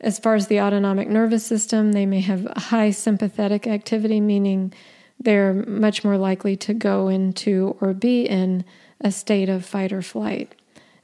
As 0.00 0.18
far 0.18 0.36
as 0.36 0.46
the 0.46 0.60
autonomic 0.60 1.08
nervous 1.08 1.44
system, 1.44 1.92
they 1.92 2.06
may 2.06 2.20
have 2.20 2.46
high 2.56 2.90
sympathetic 2.90 3.66
activity, 3.66 4.20
meaning 4.20 4.72
they're 5.18 5.52
much 5.52 6.04
more 6.04 6.16
likely 6.16 6.56
to 6.56 6.72
go 6.72 7.08
into 7.08 7.76
or 7.80 7.92
be 7.92 8.22
in 8.22 8.64
a 9.00 9.10
state 9.10 9.48
of 9.48 9.64
fight 9.64 9.92
or 9.92 10.02
flight. 10.02 10.54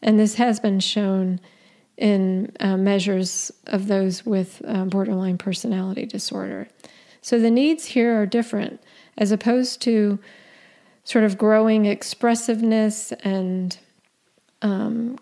And 0.05 0.21
this 0.21 0.35
has 0.35 0.61
been 0.61 0.81
shown 0.81 1.41
in 1.97 2.53
uh, 2.61 2.77
measures 2.77 3.51
of 3.67 3.89
those 3.89 4.27
with 4.27 4.61
uh, 4.67 4.85
borderline 4.85 5.39
personality 5.39 6.05
disorder. 6.05 6.69
So 7.23 7.39
the 7.39 7.51
needs 7.51 7.87
here 7.87 8.21
are 8.21 8.27
different 8.27 8.83
as 9.17 9.33
opposed 9.33 9.81
to 9.83 10.19
sort 11.05 11.25
of 11.25 11.39
growing 11.39 11.87
expressiveness 11.87 13.13
and 13.25 13.77
um, 14.61 15.19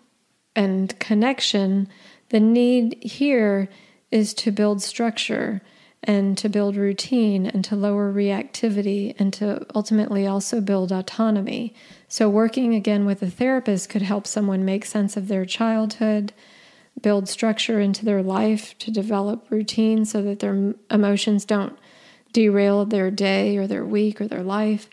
and 0.55 0.97
connection. 0.99 1.87
The 2.29 2.39
need 2.39 3.01
here 3.03 3.69
is 4.11 4.33
to 4.35 4.51
build 4.51 4.81
structure 4.81 5.61
and 6.03 6.37
to 6.37 6.49
build 6.49 6.75
routine 6.75 7.45
and 7.45 7.63
to 7.63 7.75
lower 7.75 8.11
reactivity 8.11 9.15
and 9.17 9.31
to 9.33 9.65
ultimately 9.73 10.27
also 10.27 10.59
build 10.59 10.91
autonomy. 10.91 11.73
So, 12.07 12.29
working 12.29 12.75
again 12.75 13.05
with 13.05 13.23
a 13.23 13.29
therapist 13.29 13.89
could 13.89 14.01
help 14.01 14.27
someone 14.27 14.65
make 14.65 14.85
sense 14.85 15.15
of 15.15 15.29
their 15.29 15.45
childhood, 15.45 16.33
build 17.01 17.29
structure 17.29 17.79
into 17.79 18.03
their 18.03 18.21
life, 18.21 18.77
to 18.79 18.91
develop 18.91 19.49
routine 19.49 20.03
so 20.05 20.21
that 20.23 20.39
their 20.39 20.73
emotions 20.91 21.45
don't 21.45 21.77
derail 22.33 22.85
their 22.85 23.09
day 23.09 23.57
or 23.57 23.65
their 23.65 23.85
week 23.85 24.19
or 24.19 24.27
their 24.27 24.43
life. 24.43 24.89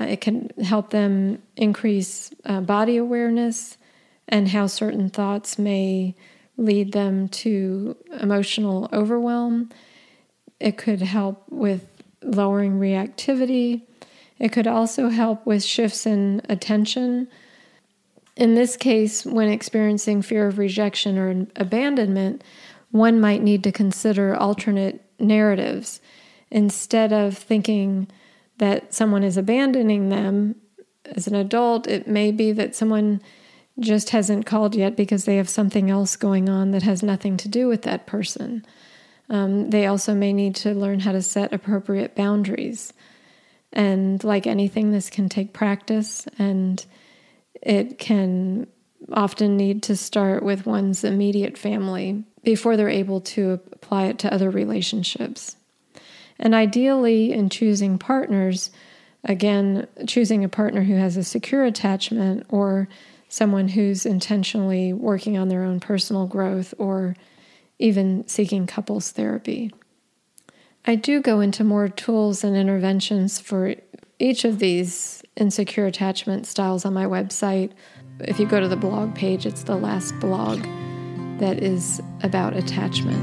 Uh, 0.00 0.04
it 0.04 0.20
can 0.22 0.48
help 0.62 0.90
them 0.90 1.42
increase 1.56 2.30
uh, 2.46 2.60
body 2.60 2.96
awareness 2.96 3.76
and 4.28 4.48
how 4.48 4.66
certain 4.66 5.10
thoughts 5.10 5.58
may 5.58 6.14
lead 6.56 6.92
them 6.92 7.28
to 7.28 7.96
emotional 8.20 8.88
overwhelm. 8.92 9.68
It 10.62 10.78
could 10.78 11.02
help 11.02 11.42
with 11.50 11.88
lowering 12.22 12.78
reactivity. 12.78 13.82
It 14.38 14.52
could 14.52 14.68
also 14.68 15.08
help 15.08 15.44
with 15.44 15.64
shifts 15.64 16.06
in 16.06 16.40
attention. 16.48 17.26
In 18.36 18.54
this 18.54 18.76
case, 18.76 19.26
when 19.26 19.48
experiencing 19.48 20.22
fear 20.22 20.46
of 20.46 20.58
rejection 20.58 21.18
or 21.18 21.46
abandonment, 21.56 22.44
one 22.92 23.20
might 23.20 23.42
need 23.42 23.64
to 23.64 23.72
consider 23.72 24.36
alternate 24.36 25.04
narratives. 25.18 26.00
Instead 26.48 27.12
of 27.12 27.36
thinking 27.36 28.06
that 28.58 28.94
someone 28.94 29.24
is 29.24 29.36
abandoning 29.36 30.10
them 30.10 30.54
as 31.06 31.26
an 31.26 31.34
adult, 31.34 31.88
it 31.88 32.06
may 32.06 32.30
be 32.30 32.52
that 32.52 32.76
someone 32.76 33.20
just 33.80 34.10
hasn't 34.10 34.46
called 34.46 34.76
yet 34.76 34.94
because 34.94 35.24
they 35.24 35.38
have 35.38 35.48
something 35.48 35.90
else 35.90 36.14
going 36.14 36.48
on 36.48 36.70
that 36.70 36.84
has 36.84 37.02
nothing 37.02 37.36
to 37.38 37.48
do 37.48 37.66
with 37.66 37.82
that 37.82 38.06
person. 38.06 38.64
Um, 39.32 39.70
they 39.70 39.86
also 39.86 40.14
may 40.14 40.34
need 40.34 40.54
to 40.56 40.74
learn 40.74 41.00
how 41.00 41.12
to 41.12 41.22
set 41.22 41.54
appropriate 41.54 42.14
boundaries. 42.14 42.92
And 43.72 44.22
like 44.22 44.46
anything, 44.46 44.92
this 44.92 45.08
can 45.08 45.30
take 45.30 45.54
practice 45.54 46.28
and 46.38 46.84
it 47.62 47.98
can 47.98 48.66
often 49.10 49.56
need 49.56 49.82
to 49.84 49.96
start 49.96 50.42
with 50.42 50.66
one's 50.66 51.02
immediate 51.02 51.56
family 51.56 52.24
before 52.44 52.76
they're 52.76 52.90
able 52.90 53.22
to 53.22 53.52
apply 53.72 54.04
it 54.04 54.18
to 54.18 54.32
other 54.32 54.50
relationships. 54.50 55.56
And 56.38 56.54
ideally, 56.54 57.32
in 57.32 57.48
choosing 57.48 57.98
partners, 57.98 58.70
again, 59.24 59.86
choosing 60.06 60.44
a 60.44 60.48
partner 60.48 60.82
who 60.82 60.96
has 60.96 61.16
a 61.16 61.24
secure 61.24 61.64
attachment 61.64 62.44
or 62.50 62.88
someone 63.30 63.68
who's 63.68 64.04
intentionally 64.04 64.92
working 64.92 65.38
on 65.38 65.48
their 65.48 65.62
own 65.62 65.80
personal 65.80 66.26
growth 66.26 66.74
or 66.76 67.16
even 67.78 68.26
seeking 68.28 68.66
couples 68.66 69.10
therapy. 69.10 69.72
I 70.84 70.96
do 70.96 71.20
go 71.20 71.40
into 71.40 71.62
more 71.62 71.88
tools 71.88 72.42
and 72.42 72.56
interventions 72.56 73.38
for 73.38 73.74
each 74.18 74.44
of 74.44 74.58
these 74.58 75.22
insecure 75.36 75.86
attachment 75.86 76.46
styles 76.46 76.84
on 76.84 76.92
my 76.92 77.04
website. 77.04 77.72
If 78.20 78.38
you 78.38 78.46
go 78.46 78.60
to 78.60 78.68
the 78.68 78.76
blog 78.76 79.14
page, 79.14 79.46
it's 79.46 79.62
the 79.62 79.76
last 79.76 80.18
blog 80.20 80.60
that 81.38 81.62
is 81.62 82.00
about 82.22 82.56
attachment. 82.56 83.20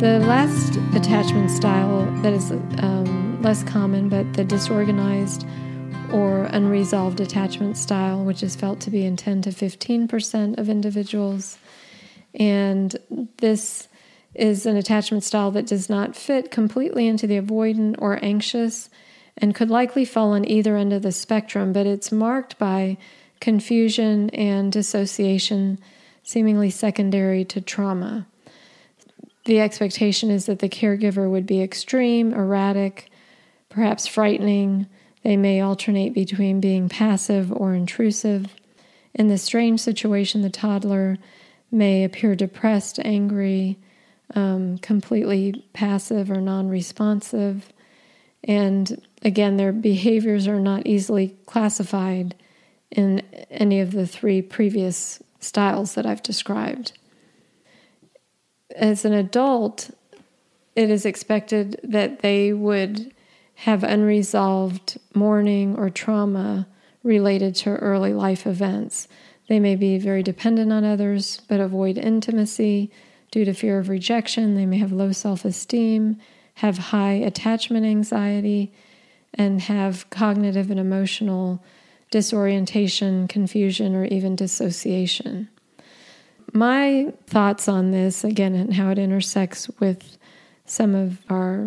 The 0.00 0.20
last 0.20 0.76
attachment 0.94 1.50
style 1.50 2.04
that 2.22 2.32
is 2.32 2.52
um, 2.52 3.42
less 3.42 3.64
common, 3.64 4.08
but 4.08 4.32
the 4.34 4.44
disorganized 4.44 5.44
or 6.12 6.44
unresolved 6.44 7.20
attachment 7.20 7.76
style, 7.76 8.24
which 8.24 8.42
is 8.42 8.56
felt 8.56 8.80
to 8.80 8.90
be 8.90 9.04
in 9.04 9.16
10 9.16 9.42
to 9.42 9.50
15% 9.50 10.58
of 10.58 10.68
individuals. 10.68 11.58
And 12.34 12.96
this 13.38 13.88
is 14.34 14.66
an 14.66 14.76
attachment 14.76 15.24
style 15.24 15.50
that 15.52 15.66
does 15.66 15.88
not 15.88 16.14
fit 16.14 16.50
completely 16.50 17.06
into 17.06 17.26
the 17.26 17.40
avoidant 17.40 17.96
or 17.98 18.22
anxious 18.22 18.88
and 19.36 19.54
could 19.54 19.70
likely 19.70 20.04
fall 20.04 20.32
on 20.32 20.48
either 20.48 20.76
end 20.76 20.92
of 20.92 21.02
the 21.02 21.12
spectrum, 21.12 21.72
but 21.72 21.86
it's 21.86 22.12
marked 22.12 22.58
by 22.58 22.96
confusion 23.40 24.30
and 24.30 24.72
dissociation, 24.72 25.78
seemingly 26.22 26.70
secondary 26.70 27.44
to 27.44 27.60
trauma. 27.60 28.26
The 29.44 29.60
expectation 29.60 30.30
is 30.30 30.46
that 30.46 30.58
the 30.58 30.68
caregiver 30.68 31.30
would 31.30 31.46
be 31.46 31.62
extreme, 31.62 32.34
erratic, 32.34 33.10
perhaps 33.68 34.06
frightening, 34.06 34.86
they 35.22 35.36
may 35.36 35.60
alternate 35.60 36.14
between 36.14 36.60
being 36.60 36.88
passive 36.88 37.52
or 37.52 37.74
intrusive. 37.74 38.54
In 39.14 39.28
this 39.28 39.42
strange 39.42 39.80
situation, 39.80 40.42
the 40.42 40.50
toddler 40.50 41.18
may 41.70 42.04
appear 42.04 42.34
depressed, 42.34 42.98
angry, 43.04 43.78
um, 44.34 44.78
completely 44.78 45.64
passive 45.72 46.30
or 46.30 46.40
non 46.40 46.68
responsive. 46.68 47.72
And 48.44 49.02
again, 49.22 49.56
their 49.56 49.72
behaviors 49.72 50.46
are 50.46 50.60
not 50.60 50.86
easily 50.86 51.36
classified 51.46 52.34
in 52.90 53.20
any 53.50 53.80
of 53.80 53.92
the 53.92 54.06
three 54.06 54.42
previous 54.42 55.22
styles 55.40 55.94
that 55.94 56.06
I've 56.06 56.22
described. 56.22 56.92
As 58.76 59.04
an 59.04 59.12
adult, 59.12 59.90
it 60.76 60.90
is 60.90 61.04
expected 61.04 61.80
that 61.82 62.20
they 62.20 62.52
would 62.52 63.12
have 63.56 63.82
unresolved 63.82 64.98
mourning 65.14 65.76
or 65.76 65.90
trauma 65.90 66.68
related 67.02 67.54
to 67.56 67.70
early 67.70 68.12
life 68.12 68.46
events. 68.46 69.08
They 69.48 69.58
may 69.58 69.76
be 69.76 69.98
very 69.98 70.22
dependent 70.22 70.72
on 70.72 70.84
others, 70.84 71.42
but 71.48 71.60
avoid 71.60 71.98
intimacy 71.98 72.90
due 73.30 73.44
to 73.44 73.54
fear 73.54 73.78
of 73.78 73.88
rejection. 73.88 74.54
They 74.54 74.66
may 74.66 74.78
have 74.78 74.92
low 74.92 75.12
self 75.12 75.44
esteem, 75.44 76.18
have 76.54 76.78
high 76.78 77.14
attachment 77.14 77.86
anxiety, 77.86 78.72
and 79.34 79.60
have 79.62 80.08
cognitive 80.10 80.70
and 80.70 80.78
emotional 80.78 81.62
disorientation, 82.10 83.28
confusion, 83.28 83.94
or 83.94 84.04
even 84.04 84.36
dissociation. 84.36 85.48
My 86.52 87.12
thoughts 87.26 87.68
on 87.68 87.90
this, 87.90 88.24
again, 88.24 88.54
and 88.54 88.74
how 88.74 88.90
it 88.90 88.98
intersects 88.98 89.68
with 89.78 90.16
some 90.64 90.94
of 90.94 91.18
our 91.28 91.66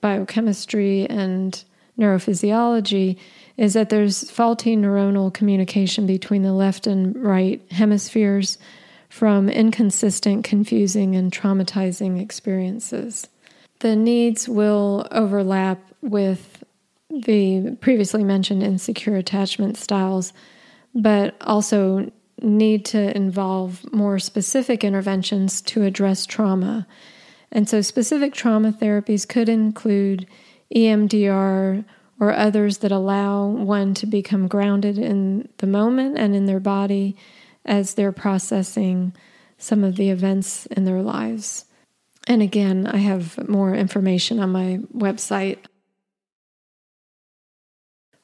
biochemistry 0.00 1.06
and 1.08 1.62
neurophysiology, 1.98 3.18
is 3.56 3.74
that 3.74 3.90
there's 3.90 4.30
faulty 4.30 4.76
neuronal 4.76 5.32
communication 5.32 6.06
between 6.06 6.42
the 6.42 6.52
left 6.52 6.86
and 6.86 7.16
right 7.22 7.60
hemispheres 7.70 8.58
from 9.08 9.48
inconsistent, 9.48 10.42
confusing, 10.42 11.14
and 11.14 11.30
traumatizing 11.30 12.20
experiences. 12.20 13.28
The 13.80 13.94
needs 13.94 14.48
will 14.48 15.06
overlap 15.10 15.80
with 16.00 16.64
the 17.10 17.76
previously 17.80 18.24
mentioned 18.24 18.62
insecure 18.62 19.16
attachment 19.16 19.76
styles, 19.76 20.32
but 20.94 21.36
also 21.42 22.10
need 22.40 22.84
to 22.86 23.14
involve 23.16 23.84
more 23.92 24.18
specific 24.18 24.82
interventions 24.82 25.60
to 25.62 25.82
address 25.82 26.26
trauma. 26.26 26.86
And 27.50 27.68
so, 27.68 27.82
specific 27.82 28.32
trauma 28.32 28.72
therapies 28.72 29.28
could 29.28 29.48
include 29.48 30.26
EMDR 30.74 31.84
or 32.20 32.32
others 32.32 32.78
that 32.78 32.92
allow 32.92 33.46
one 33.46 33.94
to 33.94 34.06
become 34.06 34.48
grounded 34.48 34.98
in 34.98 35.48
the 35.58 35.66
moment 35.66 36.16
and 36.18 36.34
in 36.34 36.46
their 36.46 36.60
body 36.60 37.16
as 37.64 37.94
they're 37.94 38.12
processing 38.12 39.12
some 39.58 39.84
of 39.84 39.96
the 39.96 40.10
events 40.10 40.66
in 40.66 40.84
their 40.84 41.02
lives. 41.02 41.64
And 42.26 42.42
again, 42.42 42.86
I 42.86 42.98
have 42.98 43.48
more 43.48 43.74
information 43.74 44.38
on 44.38 44.50
my 44.50 44.78
website. 44.94 45.58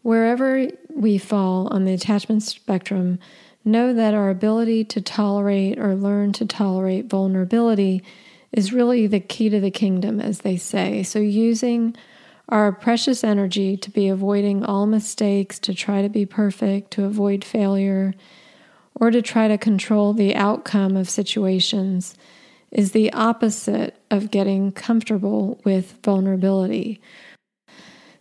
Wherever 0.02 0.68
we 0.94 1.18
fall 1.18 1.68
on 1.68 1.84
the 1.84 1.92
attachment 1.92 2.42
spectrum, 2.42 3.18
know 3.64 3.92
that 3.92 4.14
our 4.14 4.30
ability 4.30 4.84
to 4.84 5.00
tolerate 5.00 5.78
or 5.78 5.94
learn 5.94 6.32
to 6.34 6.46
tolerate 6.46 7.06
vulnerability 7.06 8.02
is 8.52 8.72
really 8.72 9.06
the 9.06 9.20
key 9.20 9.48
to 9.50 9.60
the 9.60 9.70
kingdom, 9.70 10.20
as 10.20 10.40
they 10.40 10.56
say. 10.56 11.02
So, 11.02 11.18
using 11.18 11.94
our 12.48 12.72
precious 12.72 13.22
energy 13.22 13.76
to 13.76 13.90
be 13.90 14.08
avoiding 14.08 14.64
all 14.64 14.86
mistakes, 14.86 15.58
to 15.60 15.74
try 15.74 16.02
to 16.02 16.08
be 16.08 16.24
perfect, 16.24 16.90
to 16.92 17.04
avoid 17.04 17.44
failure, 17.44 18.14
or 18.94 19.10
to 19.10 19.22
try 19.22 19.48
to 19.48 19.58
control 19.58 20.12
the 20.12 20.34
outcome 20.34 20.96
of 20.96 21.10
situations 21.10 22.14
is 22.70 22.92
the 22.92 23.12
opposite 23.12 23.96
of 24.10 24.30
getting 24.30 24.72
comfortable 24.72 25.60
with 25.64 25.98
vulnerability. 26.02 27.00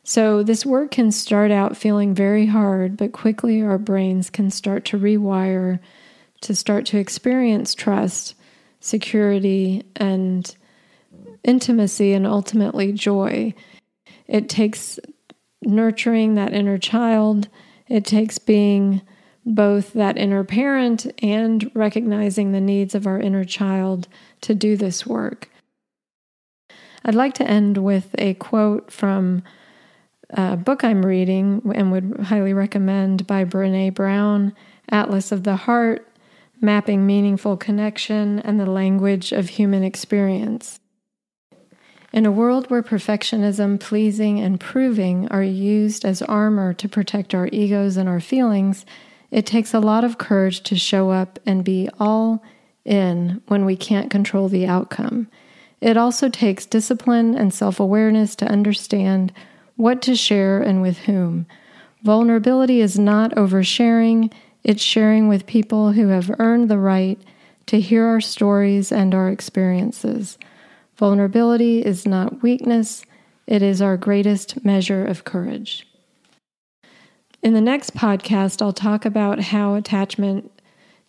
So, 0.03 0.41
this 0.41 0.65
work 0.65 0.91
can 0.91 1.11
start 1.11 1.51
out 1.51 1.75
feeling 1.75 2.13
very 2.13 2.45
hard, 2.45 2.95
but 2.95 3.11
quickly 3.11 3.61
our 3.61 3.77
brains 3.77 4.29
can 4.29 4.49
start 4.49 4.85
to 4.85 4.99
rewire 4.99 5.79
to 6.41 6.55
start 6.55 6.85
to 6.87 6.97
experience 6.97 7.73
trust, 7.73 8.35
security, 8.79 9.83
and 9.95 10.55
intimacy, 11.43 12.13
and 12.13 12.27
ultimately 12.27 12.91
joy. 12.91 13.53
It 14.27 14.49
takes 14.49 14.99
nurturing 15.63 16.35
that 16.35 16.53
inner 16.53 16.77
child, 16.77 17.47
it 17.87 18.05
takes 18.05 18.37
being 18.37 19.01
both 19.45 19.93
that 19.93 20.17
inner 20.17 20.43
parent 20.43 21.07
and 21.23 21.71
recognizing 21.73 22.51
the 22.51 22.61
needs 22.61 22.93
of 22.93 23.07
our 23.07 23.19
inner 23.19 23.45
child 23.45 24.07
to 24.41 24.53
do 24.53 24.75
this 24.75 25.05
work. 25.05 25.49
I'd 27.05 27.15
like 27.15 27.33
to 27.35 27.47
end 27.47 27.77
with 27.77 28.13
a 28.17 28.33
quote 28.33 28.91
from 28.91 29.43
a 30.31 30.57
book 30.57 30.83
I'm 30.83 31.05
reading 31.05 31.61
and 31.73 31.91
would 31.93 32.25
highly 32.25 32.53
recommend 32.53 33.25
by 33.25 33.45
Brene 33.45 33.93
Brown 33.93 34.53
Atlas 34.89 35.31
of 35.31 35.43
the 35.43 35.55
Heart 35.55 36.05
Mapping 36.59 37.05
Meaningful 37.05 37.55
Connection 37.55 38.39
and 38.39 38.59
the 38.59 38.65
Language 38.65 39.31
of 39.31 39.49
Human 39.49 39.83
Experience. 39.83 40.81
In 42.17 42.25
a 42.25 42.31
world 42.31 42.71
where 42.71 42.81
perfectionism, 42.81 43.79
pleasing, 43.79 44.39
and 44.39 44.59
proving 44.59 45.27
are 45.27 45.43
used 45.43 46.03
as 46.03 46.23
armor 46.23 46.73
to 46.73 46.89
protect 46.89 47.35
our 47.35 47.47
egos 47.51 47.95
and 47.95 48.09
our 48.09 48.19
feelings, 48.19 48.87
it 49.29 49.45
takes 49.45 49.71
a 49.71 49.79
lot 49.79 50.03
of 50.03 50.17
courage 50.17 50.61
to 50.61 50.75
show 50.75 51.11
up 51.11 51.37
and 51.45 51.63
be 51.63 51.89
all 51.99 52.43
in 52.83 53.39
when 53.49 53.65
we 53.65 53.75
can't 53.75 54.09
control 54.09 54.49
the 54.49 54.65
outcome. 54.65 55.27
It 55.79 55.95
also 55.95 56.27
takes 56.27 56.65
discipline 56.65 57.35
and 57.35 57.53
self 57.53 57.79
awareness 57.79 58.35
to 58.37 58.51
understand 58.51 59.31
what 59.75 60.01
to 60.01 60.15
share 60.15 60.59
and 60.59 60.81
with 60.81 60.97
whom. 60.97 61.45
Vulnerability 62.01 62.81
is 62.81 62.97
not 62.97 63.29
oversharing, 63.35 64.33
it's 64.63 64.81
sharing 64.81 65.27
with 65.27 65.45
people 65.45 65.91
who 65.91 66.07
have 66.07 66.33
earned 66.39 66.67
the 66.67 66.79
right 66.79 67.21
to 67.67 67.79
hear 67.79 68.07
our 68.07 68.21
stories 68.21 68.91
and 68.91 69.13
our 69.13 69.29
experiences. 69.29 70.39
Vulnerability 70.97 71.85
is 71.85 72.07
not 72.07 72.41
weakness, 72.41 73.05
it 73.45 73.61
is 73.61 73.83
our 73.83 73.97
greatest 73.97 74.65
measure 74.65 75.05
of 75.05 75.23
courage. 75.23 75.87
In 77.43 77.53
the 77.53 77.61
next 77.61 77.95
podcast, 77.95 78.63
I'll 78.63 78.73
talk 78.73 79.05
about 79.05 79.39
how 79.39 79.75
attachment 79.75 80.51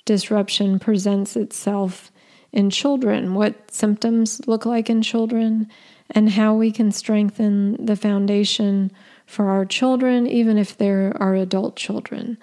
disruption 0.04 0.78
presents 0.78 1.36
itself 1.36 2.12
in 2.52 2.68
children, 2.68 3.34
what 3.34 3.70
symptoms 3.70 4.46
look 4.46 4.66
like 4.66 4.90
in 4.90 5.00
children, 5.00 5.68
and 6.10 6.30
how 6.30 6.54
we 6.54 6.70
can 6.70 6.92
strengthen 6.92 7.84
the 7.84 7.96
foundation 7.96 8.90
for 9.24 9.48
our 9.48 9.64
children, 9.64 10.26
even 10.26 10.58
if 10.58 10.76
they're 10.76 11.12
adult 11.34 11.76
children. 11.76 12.36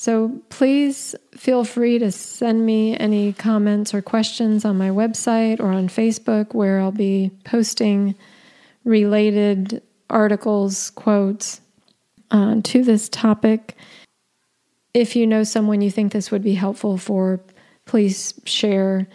So 0.00 0.40
please 0.48 1.16
feel 1.32 1.64
free 1.64 1.98
to 1.98 2.12
send 2.12 2.64
me 2.64 2.96
any 2.96 3.32
comments 3.32 3.92
or 3.92 4.00
questions 4.00 4.64
on 4.64 4.78
my 4.78 4.90
website 4.90 5.58
or 5.58 5.72
on 5.72 5.88
Facebook, 5.88 6.54
where 6.54 6.78
I'll 6.78 6.92
be 6.92 7.32
posting 7.42 8.14
related 8.84 9.82
articles, 10.08 10.90
quotes 10.90 11.60
uh, 12.30 12.60
to 12.62 12.84
this 12.84 13.08
topic. 13.08 13.76
If 14.94 15.16
you 15.16 15.26
know 15.26 15.42
someone 15.42 15.80
you 15.80 15.90
think 15.90 16.12
this 16.12 16.30
would 16.30 16.44
be 16.44 16.54
helpful 16.54 16.96
for, 16.96 17.40
please 17.84 18.34
share. 18.44 19.08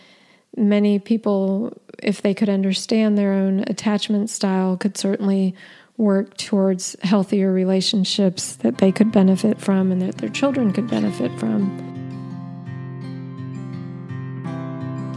Many 0.58 1.00
people, 1.00 1.82
if 2.04 2.22
they 2.22 2.34
could 2.34 2.50
understand 2.50 3.18
their 3.18 3.32
own 3.32 3.64
attachment 3.68 4.30
style, 4.30 4.76
could 4.76 4.98
certainly 4.98 5.56
work 5.98 6.36
towards 6.38 6.96
healthier 7.04 7.52
relationships 7.52 8.56
that 8.58 8.80
they 8.80 8.92
could 8.92 9.12
benefit 9.12 9.60
from 9.60 9.92
and 9.92 10.02
that 10.02 10.18
their 10.18 10.30
children 10.30 10.74
could 10.74 10.90
benefit 10.90 11.32
from. 11.40 11.90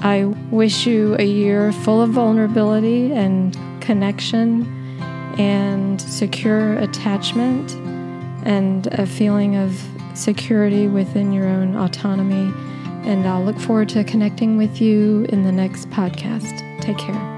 I 0.03 0.25
wish 0.51 0.87
you 0.87 1.17
a 1.19 1.25
year 1.25 1.73
full 1.73 2.03
of 2.03 2.11
vulnerability 2.11 3.13
and 3.13 3.57
connection 3.81 4.65
and 5.39 6.01
secure 6.01 6.75
attachment 6.79 7.73
and 8.47 8.87
a 8.89 9.07
feeling 9.07 9.57
of 9.57 9.83
security 10.15 10.87
within 10.87 11.33
your 11.33 11.47
own 11.47 11.77
autonomy. 11.77 12.53
And 13.09 13.27
I'll 13.27 13.45
look 13.45 13.59
forward 13.59 13.89
to 13.91 14.05
connecting 14.05 14.57
with 14.57 14.81
you 14.81 15.25
in 15.29 15.45
the 15.45 15.53
next 15.53 15.91
podcast. 15.91 16.63
Take 16.81 16.99
care. 16.99 17.36